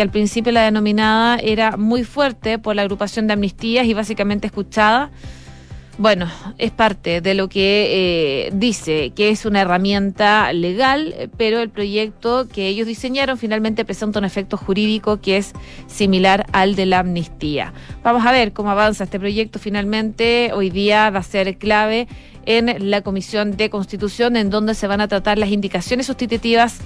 que 0.00 0.04
al 0.04 0.10
principio 0.10 0.50
la 0.50 0.62
denominada 0.62 1.36
era 1.36 1.76
muy 1.76 2.04
fuerte 2.04 2.58
por 2.58 2.74
la 2.74 2.80
agrupación 2.80 3.26
de 3.26 3.34
amnistías 3.34 3.84
y 3.84 3.92
básicamente 3.92 4.46
escuchada. 4.46 5.10
Bueno, 5.98 6.26
es 6.56 6.70
parte 6.70 7.20
de 7.20 7.34
lo 7.34 7.50
que 7.50 8.46
eh, 8.46 8.50
dice 8.54 9.10
que 9.10 9.28
es 9.28 9.44
una 9.44 9.60
herramienta 9.60 10.54
legal, 10.54 11.28
pero 11.36 11.60
el 11.60 11.68
proyecto 11.68 12.48
que 12.48 12.68
ellos 12.68 12.86
diseñaron 12.86 13.36
finalmente 13.36 13.84
presenta 13.84 14.18
un 14.20 14.24
efecto 14.24 14.56
jurídico 14.56 15.20
que 15.20 15.36
es 15.36 15.52
similar 15.86 16.46
al 16.52 16.76
de 16.76 16.86
la 16.86 17.00
amnistía. 17.00 17.74
Vamos 18.02 18.24
a 18.24 18.32
ver 18.32 18.54
cómo 18.54 18.70
avanza 18.70 19.04
este 19.04 19.20
proyecto. 19.20 19.58
Finalmente, 19.58 20.52
hoy 20.54 20.70
día 20.70 21.10
va 21.10 21.18
a 21.18 21.22
ser 21.22 21.58
clave 21.58 22.08
en 22.46 22.90
la 22.90 23.02
Comisión 23.02 23.58
de 23.58 23.68
Constitución, 23.68 24.36
en 24.36 24.48
donde 24.48 24.72
se 24.72 24.86
van 24.86 25.02
a 25.02 25.08
tratar 25.08 25.36
las 25.36 25.50
indicaciones 25.50 26.06
sustitutivas 26.06 26.78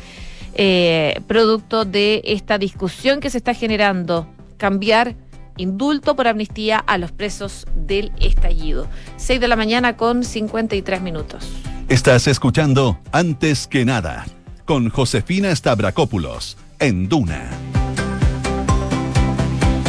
eh, 0.55 1.21
producto 1.27 1.85
de 1.85 2.23
esta 2.25 2.59
discusión 2.59 3.21
que 3.21 3.31
se 3.31 3.39
está 3.39 3.55
generando, 3.55 4.29
cambiar 4.57 5.17
indulto 5.57 6.17
por 6.17 6.27
amnistía 6.27 6.79
a 6.79 6.99
los 6.99 7.13
presos 7.13 7.67
del 7.75 8.13
estallido. 8.21 8.89
6 9.17 9.41
de 9.41 9.49
la 9.49 9.57
mañana 9.57 9.97
con 9.97 10.25
53 10.25 11.01
minutos. 11.01 11.49
Estás 11.89 12.27
escuchando 12.27 12.99
Antes 13.13 13.67
que 13.67 13.85
nada 13.85 14.27
con 14.65 14.89
Josefina 14.89 15.55
Stavrakopoulos 15.55 16.57
en 16.79 17.09
Duna. 17.09 17.51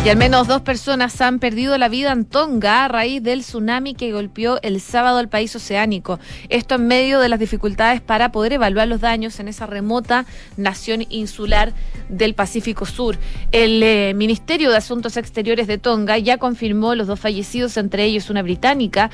Y 0.06 0.10
al 0.10 0.18
menos 0.18 0.48
dos 0.48 0.62
personas 0.62 1.20
han 1.20 1.40
perdido 1.40 1.76
la 1.80 1.90
vida 1.90 2.12
en 2.12 2.26
Tonga 2.26 2.86
a 2.86 2.88
raíz 2.88 3.24
del 3.24 3.40
tsunami 3.40 3.96
que 3.96 4.12
golpeó 4.12 4.62
el 4.62 4.80
sábado 4.80 5.18
al 5.18 5.30
país 5.30 5.56
oceánico. 5.56 6.20
Esto 6.50 6.76
en 6.76 6.86
medio 6.86 7.20
de 7.20 7.28
las 7.28 7.40
dificultades 7.40 8.02
para 8.02 8.32
poder 8.32 8.54
evaluar 8.54 8.88
los 8.88 9.02
daños 9.02 9.40
en 9.40 9.48
esa 9.48 9.66
remota 9.66 10.28
nación 10.58 11.08
insular 11.10 11.74
del 12.08 12.36
Pacífico 12.36 12.86
Sur. 12.86 13.18
El 13.52 13.82
eh, 13.82 14.14
Ministerio 14.16 14.70
de 14.70 14.78
Asuntos 14.78 15.18
Exteriores 15.18 15.66
de 15.66 15.80
Tonga 15.80 16.20
ya 16.20 16.38
confirmó 16.38 16.94
los 16.94 17.08
dos 17.08 17.20
fallecidos, 17.20 17.76
entre 17.76 18.04
ellos 18.04 18.30
una 18.30 18.44
británica 18.44 19.10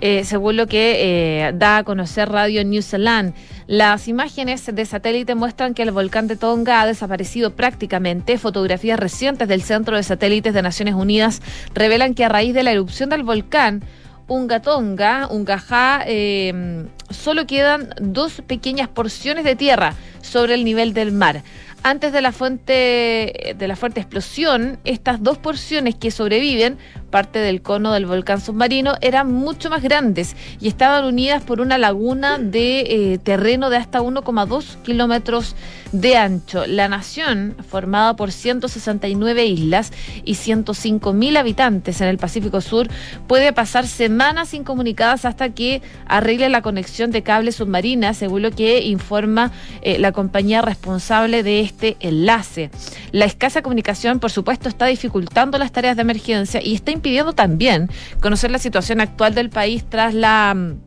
eh, 0.00 0.24
según 0.24 0.56
lo 0.56 0.66
que 0.66 1.46
eh, 1.46 1.52
da 1.54 1.78
a 1.78 1.84
conocer 1.84 2.28
Radio 2.28 2.64
New 2.64 2.82
Zealand. 2.82 3.34
Las 3.66 4.08
imágenes 4.08 4.66
de 4.66 4.84
satélite 4.84 5.34
muestran 5.34 5.74
que 5.74 5.82
el 5.82 5.90
volcán 5.90 6.26
de 6.26 6.36
Tonga 6.36 6.82
ha 6.82 6.86
desaparecido 6.86 7.54
prácticamente. 7.54 8.38
Fotografías 8.38 9.00
recientes 9.00 9.48
del 9.48 9.62
Centro 9.62 9.96
de 9.96 10.02
Satélites 10.02 10.54
de 10.54 10.62
Naciones 10.62 10.94
Unidas 10.94 11.40
revelan 11.74 12.14
que 12.14 12.24
a 12.24 12.28
raíz 12.28 12.54
de 12.54 12.62
la 12.62 12.72
erupción 12.72 13.08
del 13.08 13.22
volcán, 13.22 13.82
Unga 14.28 14.60
Tonga, 14.60 15.28
Unga 15.30 15.62
eh, 16.06 16.84
solo 17.10 17.46
quedan 17.46 17.90
dos 18.00 18.42
pequeñas 18.46 18.88
porciones 18.88 19.44
de 19.44 19.56
tierra 19.56 19.94
sobre 20.22 20.54
el 20.54 20.64
nivel 20.64 20.94
del 20.94 21.12
mar. 21.12 21.42
Antes 21.82 22.12
de 22.12 22.20
la 22.20 22.32
fuente 22.32 23.54
de 23.56 23.68
la 23.68 23.76
fuerte 23.76 24.00
explosión, 24.00 24.78
estas 24.84 25.22
dos 25.22 25.38
porciones 25.38 25.94
que 25.94 26.10
sobreviven 26.10 26.78
parte 27.16 27.38
del 27.38 27.62
cono 27.62 27.92
del 27.92 28.06
volcán 28.06 28.40
submarino, 28.40 28.94
eran 29.00 29.32
mucho 29.32 29.70
más 29.70 29.82
grandes 29.82 30.36
y 30.60 30.68
estaban 30.68 31.04
unidas 31.04 31.42
por 31.42 31.60
una 31.60 31.78
laguna 31.78 32.38
de 32.38 32.80
eh, 32.80 33.18
terreno 33.18 33.70
de 33.70 33.76
hasta 33.76 34.00
1,2 34.00 34.82
kilómetros 34.82 35.56
de 35.92 36.16
ancho. 36.16 36.66
La 36.66 36.88
nación, 36.88 37.56
formada 37.68 38.16
por 38.16 38.32
169 38.32 39.46
islas 39.46 39.92
y 40.24 40.34
105 40.34 41.12
mil 41.12 41.36
habitantes 41.36 42.00
en 42.00 42.08
el 42.08 42.18
Pacífico 42.18 42.60
Sur, 42.60 42.88
puede 43.26 43.52
pasar 43.52 43.86
semanas 43.86 44.52
incomunicadas 44.52 45.24
hasta 45.24 45.50
que 45.50 45.82
arregle 46.06 46.48
la 46.48 46.62
conexión 46.62 46.95
de 46.96 47.22
cables 47.22 47.56
submarinas, 47.56 48.16
según 48.16 48.42
lo 48.42 48.50
que 48.50 48.80
informa 48.80 49.52
eh, 49.82 49.98
la 49.98 50.12
compañía 50.12 50.62
responsable 50.62 51.42
de 51.42 51.60
este 51.60 51.96
enlace. 52.00 52.70
La 53.12 53.26
escasa 53.26 53.62
comunicación, 53.62 54.18
por 54.18 54.30
supuesto, 54.30 54.68
está 54.68 54.86
dificultando 54.86 55.58
las 55.58 55.72
tareas 55.72 55.96
de 55.96 56.02
emergencia 56.02 56.60
y 56.62 56.74
está 56.74 56.90
impidiendo 56.92 57.34
también 57.34 57.90
conocer 58.20 58.50
la 58.50 58.58
situación 58.58 59.00
actual 59.00 59.34
del 59.34 59.50
país 59.50 59.84
tras 59.88 60.14
la 60.14 60.54
mm, 60.54 60.85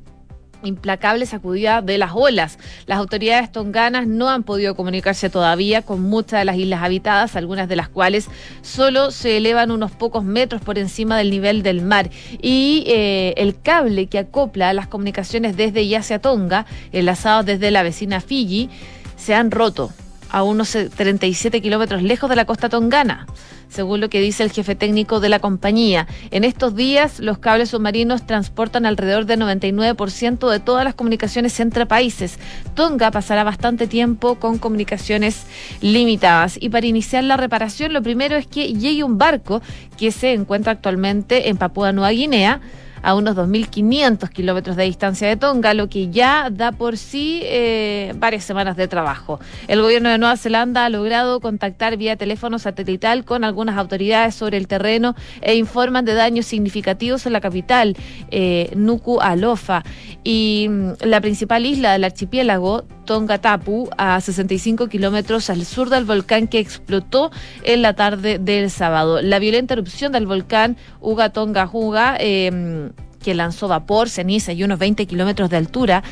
implacable 0.63 1.25
sacudida 1.25 1.81
de 1.81 1.97
las 1.97 2.11
olas. 2.13 2.59
Las 2.85 2.99
autoridades 2.99 3.51
tonganas 3.51 4.07
no 4.07 4.29
han 4.29 4.43
podido 4.43 4.75
comunicarse 4.75 5.29
todavía 5.29 5.81
con 5.81 6.01
muchas 6.01 6.39
de 6.39 6.45
las 6.45 6.57
islas 6.57 6.83
habitadas, 6.83 7.35
algunas 7.35 7.67
de 7.67 7.75
las 7.75 7.89
cuales 7.89 8.27
solo 8.61 9.11
se 9.11 9.37
elevan 9.37 9.71
unos 9.71 9.91
pocos 9.91 10.23
metros 10.23 10.61
por 10.61 10.77
encima 10.77 11.17
del 11.17 11.31
nivel 11.31 11.63
del 11.63 11.81
mar. 11.81 12.09
Y 12.41 12.83
eh, 12.87 13.33
el 13.37 13.59
cable 13.61 14.07
que 14.07 14.19
acopla 14.19 14.73
las 14.73 14.87
comunicaciones 14.87 15.57
desde 15.57 15.81
y 15.83 15.95
hacia 15.95 16.19
Tonga, 16.19 16.65
enlazados 16.91 17.45
desde 17.45 17.71
la 17.71 17.83
vecina 17.83 18.21
Fiji, 18.21 18.69
se 19.15 19.35
han 19.35 19.51
roto 19.51 19.91
a 20.29 20.43
unos 20.43 20.71
37 20.71 21.61
kilómetros 21.61 22.03
lejos 22.03 22.29
de 22.29 22.35
la 22.35 22.45
costa 22.45 22.69
tongana 22.69 23.27
según 23.69 24.01
lo 24.01 24.09
que 24.09 24.19
dice 24.19 24.43
el 24.43 24.51
jefe 24.51 24.75
técnico 24.75 25.19
de 25.19 25.29
la 25.29 25.39
compañía. 25.39 26.07
En 26.31 26.43
estos 26.43 26.75
días, 26.75 27.19
los 27.19 27.37
cables 27.37 27.69
submarinos 27.69 28.25
transportan 28.25 28.85
alrededor 28.85 29.25
del 29.25 29.39
99% 29.39 30.49
de 30.49 30.59
todas 30.59 30.83
las 30.83 30.95
comunicaciones 30.95 31.59
entre 31.59 31.85
países. 31.85 32.39
Tonga 32.75 33.11
pasará 33.11 33.43
bastante 33.43 33.87
tiempo 33.87 34.35
con 34.35 34.57
comunicaciones 34.57 35.45
limitadas. 35.81 36.57
Y 36.59 36.69
para 36.69 36.87
iniciar 36.87 37.23
la 37.23 37.37
reparación, 37.37 37.93
lo 37.93 38.01
primero 38.01 38.35
es 38.35 38.47
que 38.47 38.73
llegue 38.73 39.03
un 39.03 39.17
barco 39.17 39.61
que 39.97 40.11
se 40.11 40.33
encuentra 40.33 40.73
actualmente 40.73 41.49
en 41.49 41.57
Papúa 41.57 41.91
Nueva 41.91 42.09
Guinea 42.09 42.61
a 43.01 43.15
unos 43.15 43.35
2.500 43.35 44.29
kilómetros 44.29 44.75
de 44.75 44.83
distancia 44.83 45.27
de 45.27 45.35
Tonga, 45.35 45.73
lo 45.73 45.89
que 45.89 46.09
ya 46.09 46.49
da 46.49 46.71
por 46.71 46.97
sí 46.97 47.41
eh, 47.43 48.13
varias 48.17 48.43
semanas 48.43 48.77
de 48.77 48.87
trabajo. 48.87 49.39
El 49.67 49.81
gobierno 49.81 50.09
de 50.09 50.17
Nueva 50.17 50.37
Zelanda 50.37 50.85
ha 50.85 50.89
logrado 50.89 51.39
contactar 51.39 51.97
vía 51.97 52.15
teléfono 52.15 52.59
satelital 52.59 53.25
con 53.25 53.43
algunas 53.43 53.77
autoridades 53.77 54.35
sobre 54.35 54.57
el 54.57 54.67
terreno 54.67 55.15
e 55.41 55.55
informan 55.55 56.05
de 56.05 56.13
daños 56.13 56.45
significativos 56.45 57.25
en 57.25 57.33
la 57.33 57.41
capital, 57.41 57.95
eh, 58.31 58.71
Nuku 58.75 59.19
Alofa, 59.21 59.83
y 60.23 60.67
mm, 60.69 60.91
la 61.05 61.21
principal 61.21 61.65
isla 61.65 61.93
del 61.93 62.03
archipiélago, 62.03 62.83
Tonga 63.09 63.39
Tapu, 63.39 63.89
a 63.97 64.21
65 64.21 64.87
kilómetros 64.87 65.49
al 65.49 65.65
sur 65.65 65.89
del 65.89 66.05
volcán 66.05 66.47
que 66.47 66.59
explotó 66.59 67.31
en 67.63 67.81
la 67.81 67.93
tarde 67.93 68.37
del 68.37 68.69
sábado. 68.69 69.19
La 69.23 69.39
violenta 69.39 69.73
erupción 69.73 70.11
del 70.11 70.27
volcán 70.27 70.77
Uga 71.01 71.31
Tonga 71.31 71.65
Juga 71.65 72.17
em, 72.19 72.91
que 73.19 73.33
lanzó 73.33 73.67
vapor, 73.67 74.09
ceniza 74.09 74.53
y 74.53 74.63
unos 74.63 74.77
20 74.77 75.07
kilómetros 75.07 75.49
de 75.49 75.57
altura, 75.57 76.03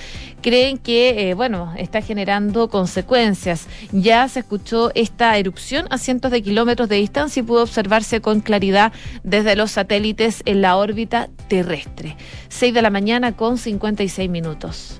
creen 0.42 0.80
que, 0.80 1.30
eh, 1.30 1.34
bueno, 1.36 1.72
está 1.78 2.02
generando 2.02 2.68
consecuencias. 2.68 3.68
Ya 3.92 4.28
se 4.28 4.40
escuchó 4.40 4.90
esta 4.96 5.38
erupción 5.38 5.86
a 5.92 6.00
cientos 6.00 6.32
de 6.32 6.42
kilómetros 6.42 6.90
de 6.90 6.96
distancia 6.96 7.42
y 7.42 7.44
pudo 7.44 7.62
observarse 7.62 8.22
con 8.22 8.42
claridad 8.42 8.92
desde 9.24 9.56
los 9.56 9.70
satélites 9.70 10.42
en 10.46 10.64
la 10.64 10.76
órbita 10.78 11.30
terrestre. 11.48 12.18
6 12.50 12.74
de 12.74 12.82
la 12.82 12.90
mañana 12.90 13.34
con 13.34 13.60
56 13.60 14.32
minutos. 14.32 15.00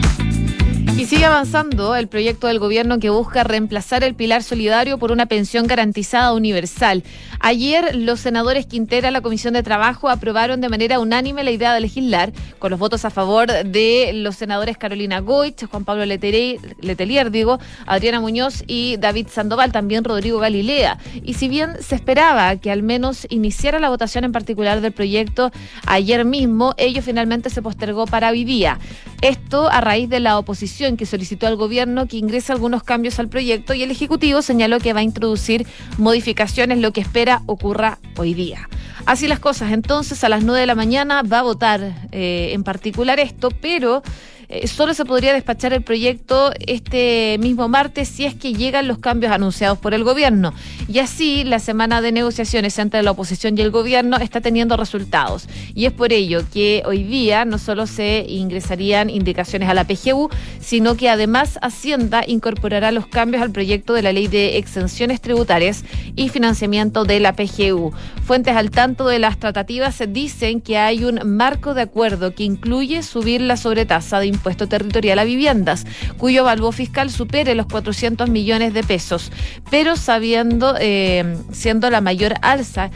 Y 1.01 1.07
sigue 1.07 1.25
avanzando 1.25 1.95
el 1.95 2.07
proyecto 2.07 2.45
del 2.45 2.59
gobierno 2.59 2.99
que 2.99 3.09
busca 3.09 3.43
reemplazar 3.43 4.03
el 4.03 4.13
pilar 4.13 4.43
solidario 4.43 4.99
por 4.99 5.11
una 5.11 5.25
pensión 5.25 5.65
garantizada 5.65 6.31
universal. 6.31 7.03
Ayer 7.39 7.95
los 7.95 8.19
senadores 8.19 8.67
Quintera, 8.67 9.09
la 9.09 9.21
Comisión 9.21 9.55
de 9.55 9.63
Trabajo, 9.63 10.09
aprobaron 10.09 10.61
de 10.61 10.69
manera 10.69 10.99
unánime 10.99 11.43
la 11.43 11.49
idea 11.49 11.73
de 11.73 11.79
legislar, 11.79 12.33
con 12.59 12.69
los 12.69 12.79
votos 12.79 13.03
a 13.03 13.09
favor 13.09 13.47
de 13.47 14.11
los 14.13 14.35
senadores 14.35 14.77
Carolina 14.77 15.21
Goich, 15.21 15.65
Juan 15.65 15.85
Pablo 15.85 16.05
Letelier, 16.05 17.31
digo, 17.31 17.57
Adriana 17.87 18.19
Muñoz 18.19 18.63
y 18.67 18.97
David 18.97 19.25
Sandoval, 19.31 19.71
también 19.71 20.03
Rodrigo 20.03 20.37
Galilea. 20.37 20.99
Y 21.23 21.33
si 21.33 21.47
bien 21.47 21.81
se 21.81 21.95
esperaba 21.95 22.57
que 22.57 22.69
al 22.69 22.83
menos 22.83 23.25
iniciara 23.31 23.79
la 23.79 23.89
votación 23.89 24.23
en 24.23 24.33
particular 24.33 24.81
del 24.81 24.91
proyecto 24.91 25.51
ayer 25.87 26.25
mismo, 26.25 26.75
ello 26.77 27.01
finalmente 27.01 27.49
se 27.49 27.63
postergó 27.63 28.05
para 28.05 28.29
hoy 28.29 28.43
día. 28.43 28.77
Esto 29.23 29.67
a 29.67 29.81
raíz 29.81 30.07
de 30.09 30.19
la 30.19 30.37
oposición 30.37 30.90
que 30.97 31.05
solicitó 31.05 31.47
al 31.47 31.55
gobierno 31.55 32.07
que 32.07 32.17
ingrese 32.17 32.51
algunos 32.51 32.83
cambios 32.83 33.19
al 33.19 33.27
proyecto 33.27 33.73
y 33.73 33.83
el 33.83 33.91
Ejecutivo 33.91 34.41
señaló 34.41 34.79
que 34.79 34.93
va 34.93 34.99
a 35.01 35.03
introducir 35.03 35.65
modificaciones, 35.97 36.79
lo 36.79 36.91
que 36.91 37.01
espera 37.01 37.41
ocurra 37.45 37.99
hoy 38.17 38.33
día. 38.33 38.69
Así 39.05 39.27
las 39.27 39.39
cosas, 39.39 39.71
entonces 39.71 40.23
a 40.23 40.29
las 40.29 40.43
9 40.43 40.61
de 40.61 40.67
la 40.67 40.75
mañana 40.75 41.23
va 41.23 41.39
a 41.39 41.43
votar 41.43 42.07
eh, 42.11 42.51
en 42.53 42.63
particular 42.63 43.19
esto, 43.19 43.49
pero 43.49 44.03
eh, 44.51 44.67
solo 44.67 44.93
se 44.93 45.05
podría 45.05 45.33
despachar 45.33 45.71
el 45.71 45.81
proyecto 45.81 46.51
este 46.59 47.37
mismo 47.39 47.69
martes 47.69 48.09
si 48.09 48.25
es 48.25 48.35
que 48.35 48.53
llegan 48.53 48.85
los 48.85 48.97
cambios 48.97 49.31
anunciados 49.31 49.77
por 49.77 49.93
el 49.93 50.03
gobierno. 50.03 50.53
Y 50.89 50.99
así 50.99 51.45
la 51.45 51.59
semana 51.59 52.01
de 52.01 52.11
negociaciones 52.11 52.77
entre 52.77 53.01
la 53.01 53.11
oposición 53.11 53.57
y 53.57 53.61
el 53.61 53.71
gobierno 53.71 54.17
está 54.17 54.41
teniendo 54.41 54.75
resultados. 54.75 55.47
Y 55.73 55.85
es 55.85 55.93
por 55.93 56.11
ello 56.11 56.43
que 56.53 56.83
hoy 56.85 57.03
día 57.03 57.45
no 57.45 57.57
solo 57.57 57.87
se 57.87 58.25
ingresarían 58.27 59.09
indicaciones 59.09 59.69
a 59.69 59.73
la 59.73 59.85
PGU, 59.85 60.29
sino 60.59 60.97
que 60.97 61.07
además 61.07 61.57
Hacienda 61.61 62.25
incorporará 62.27 62.91
los 62.91 63.07
cambios 63.07 63.43
al 63.43 63.51
proyecto 63.51 63.93
de 63.93 64.01
la 64.01 64.11
ley 64.11 64.27
de 64.27 64.57
exenciones 64.57 65.21
tributarias 65.21 65.85
y 66.17 66.27
financiamiento 66.27 67.05
de 67.05 67.21
la 67.21 67.37
PGU. 67.37 67.93
Fuentes 68.25 68.57
al 68.57 68.69
tanto 68.69 69.07
de 69.07 69.19
las 69.19 69.39
tratativas 69.39 70.03
dicen 70.09 70.59
que 70.59 70.77
hay 70.77 71.05
un 71.05 71.21
marco 71.37 71.73
de 71.73 71.83
acuerdo 71.83 72.35
que 72.35 72.43
incluye 72.43 73.01
subir 73.01 73.39
la 73.39 73.55
sobretasa 73.55 74.19
de 74.19 74.25
impuestos 74.25 74.40
impuesto 74.41 74.67
territorial 74.67 75.19
a 75.19 75.23
viviendas, 75.23 75.85
cuyo 76.17 76.43
valor 76.43 76.73
fiscal 76.73 77.11
supere 77.11 77.53
los 77.53 77.67
400 77.67 78.27
millones 78.27 78.73
de 78.73 78.83
pesos, 78.83 79.31
pero 79.69 79.95
sabiendo, 79.95 80.75
eh, 80.79 81.37
siendo 81.51 81.91
la 81.91 82.01
mayor 82.01 82.33
alza 82.41 82.89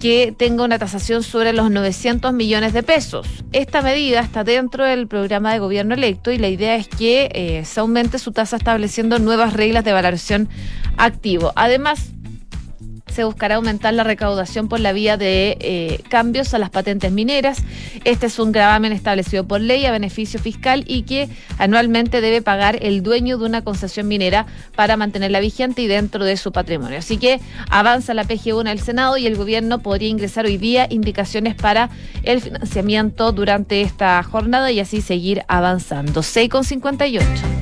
que 0.00 0.34
tenga 0.36 0.64
una 0.64 0.80
tasación 0.80 1.22
sobre 1.22 1.52
los 1.52 1.70
900 1.70 2.32
millones 2.32 2.72
de 2.72 2.82
pesos. 2.82 3.28
Esta 3.52 3.82
medida 3.82 4.18
está 4.18 4.42
dentro 4.42 4.84
del 4.84 5.06
programa 5.06 5.52
de 5.52 5.60
gobierno 5.60 5.94
electo 5.94 6.32
y 6.32 6.38
la 6.38 6.48
idea 6.48 6.74
es 6.74 6.88
que 6.88 7.30
eh, 7.32 7.64
se 7.64 7.78
aumente 7.78 8.18
su 8.18 8.32
tasa 8.32 8.56
estableciendo 8.56 9.20
nuevas 9.20 9.52
reglas 9.52 9.84
de 9.84 9.92
valoración 9.92 10.48
activo. 10.96 11.52
Además, 11.54 12.10
se 13.12 13.24
buscará 13.24 13.56
aumentar 13.56 13.94
la 13.94 14.04
recaudación 14.04 14.68
por 14.68 14.80
la 14.80 14.92
vía 14.92 15.16
de 15.16 15.56
eh, 15.60 16.00
cambios 16.08 16.54
a 16.54 16.58
las 16.58 16.70
patentes 16.70 17.12
mineras. 17.12 17.62
Este 18.04 18.26
es 18.26 18.38
un 18.38 18.52
gravamen 18.52 18.92
establecido 18.92 19.44
por 19.44 19.60
ley 19.60 19.84
a 19.84 19.92
beneficio 19.92 20.40
fiscal 20.40 20.84
y 20.86 21.02
que 21.02 21.28
anualmente 21.58 22.20
debe 22.20 22.42
pagar 22.42 22.78
el 22.82 23.02
dueño 23.02 23.38
de 23.38 23.44
una 23.44 23.62
concesión 23.62 24.08
minera 24.08 24.46
para 24.74 24.96
mantenerla 24.96 25.40
vigente 25.40 25.82
y 25.82 25.86
dentro 25.86 26.24
de 26.24 26.36
su 26.36 26.52
patrimonio. 26.52 26.98
Así 26.98 27.18
que 27.18 27.40
avanza 27.70 28.14
la 28.14 28.24
PGU 28.24 28.60
en 28.60 28.66
el 28.66 28.80
Senado 28.80 29.16
y 29.16 29.26
el 29.26 29.36
gobierno 29.36 29.80
podría 29.80 30.08
ingresar 30.08 30.46
hoy 30.46 30.56
día 30.56 30.86
indicaciones 30.90 31.54
para 31.54 31.90
el 32.22 32.40
financiamiento 32.40 33.32
durante 33.32 33.82
esta 33.82 34.22
jornada 34.22 34.72
y 34.72 34.80
así 34.80 35.00
seguir 35.00 35.44
avanzando. 35.48 36.22
6,58. 36.22 37.61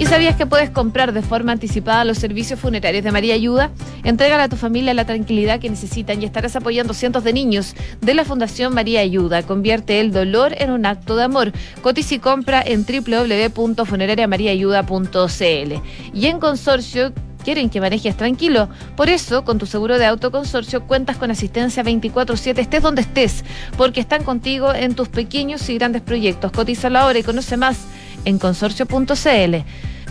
¿Y 0.00 0.06
sabías 0.06 0.34
que 0.34 0.46
puedes 0.46 0.70
comprar 0.70 1.12
de 1.12 1.20
forma 1.20 1.52
anticipada 1.52 2.06
los 2.06 2.16
servicios 2.16 2.58
funerarios 2.58 3.04
de 3.04 3.12
María 3.12 3.34
Ayuda? 3.34 3.70
Entrégale 4.02 4.44
a 4.44 4.48
tu 4.48 4.56
familia 4.56 4.94
la 4.94 5.04
tranquilidad 5.04 5.60
que 5.60 5.68
necesitan 5.68 6.22
y 6.22 6.24
estarás 6.24 6.56
apoyando 6.56 6.94
cientos 6.94 7.22
de 7.22 7.34
niños 7.34 7.76
de 8.00 8.14
la 8.14 8.24
Fundación 8.24 8.72
María 8.72 9.00
Ayuda. 9.00 9.42
Convierte 9.42 10.00
el 10.00 10.10
dolor 10.10 10.54
en 10.56 10.70
un 10.70 10.86
acto 10.86 11.16
de 11.16 11.24
amor. 11.24 11.52
Cotiza 11.82 12.14
y 12.14 12.18
compra 12.18 12.62
en 12.64 12.86
www.funerariamariaayuda.cl. 12.86 15.74
Y 16.14 16.26
en 16.26 16.40
consorcio 16.40 17.12
quieren 17.44 17.68
que 17.68 17.82
manejes 17.82 18.16
tranquilo. 18.16 18.70
Por 18.96 19.10
eso, 19.10 19.44
con 19.44 19.58
tu 19.58 19.66
seguro 19.66 19.98
de 19.98 20.06
autoconsorcio 20.06 20.86
cuentas 20.86 21.18
con 21.18 21.30
asistencia 21.30 21.82
24/7, 21.82 22.58
estés 22.58 22.82
donde 22.82 23.02
estés, 23.02 23.44
porque 23.76 24.00
están 24.00 24.24
contigo 24.24 24.72
en 24.72 24.94
tus 24.94 25.08
pequeños 25.08 25.68
y 25.68 25.74
grandes 25.74 26.00
proyectos. 26.00 26.52
Cotízalo 26.52 27.00
ahora 27.00 27.18
y 27.18 27.22
conoce 27.22 27.58
más 27.58 27.80
en 28.24 28.38
consorcio.cl. 28.38 29.56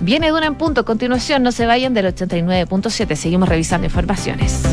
Viene 0.01 0.27
de 0.27 0.33
una 0.33 0.47
en 0.47 0.55
punto. 0.55 0.85
Continuación, 0.85 1.43
no 1.43 1.51
se 1.51 1.65
vayan 1.65 1.93
del 1.93 2.05
89.7. 2.07 3.15
Seguimos 3.15 3.49
revisando 3.49 3.85
informaciones. 3.85 4.63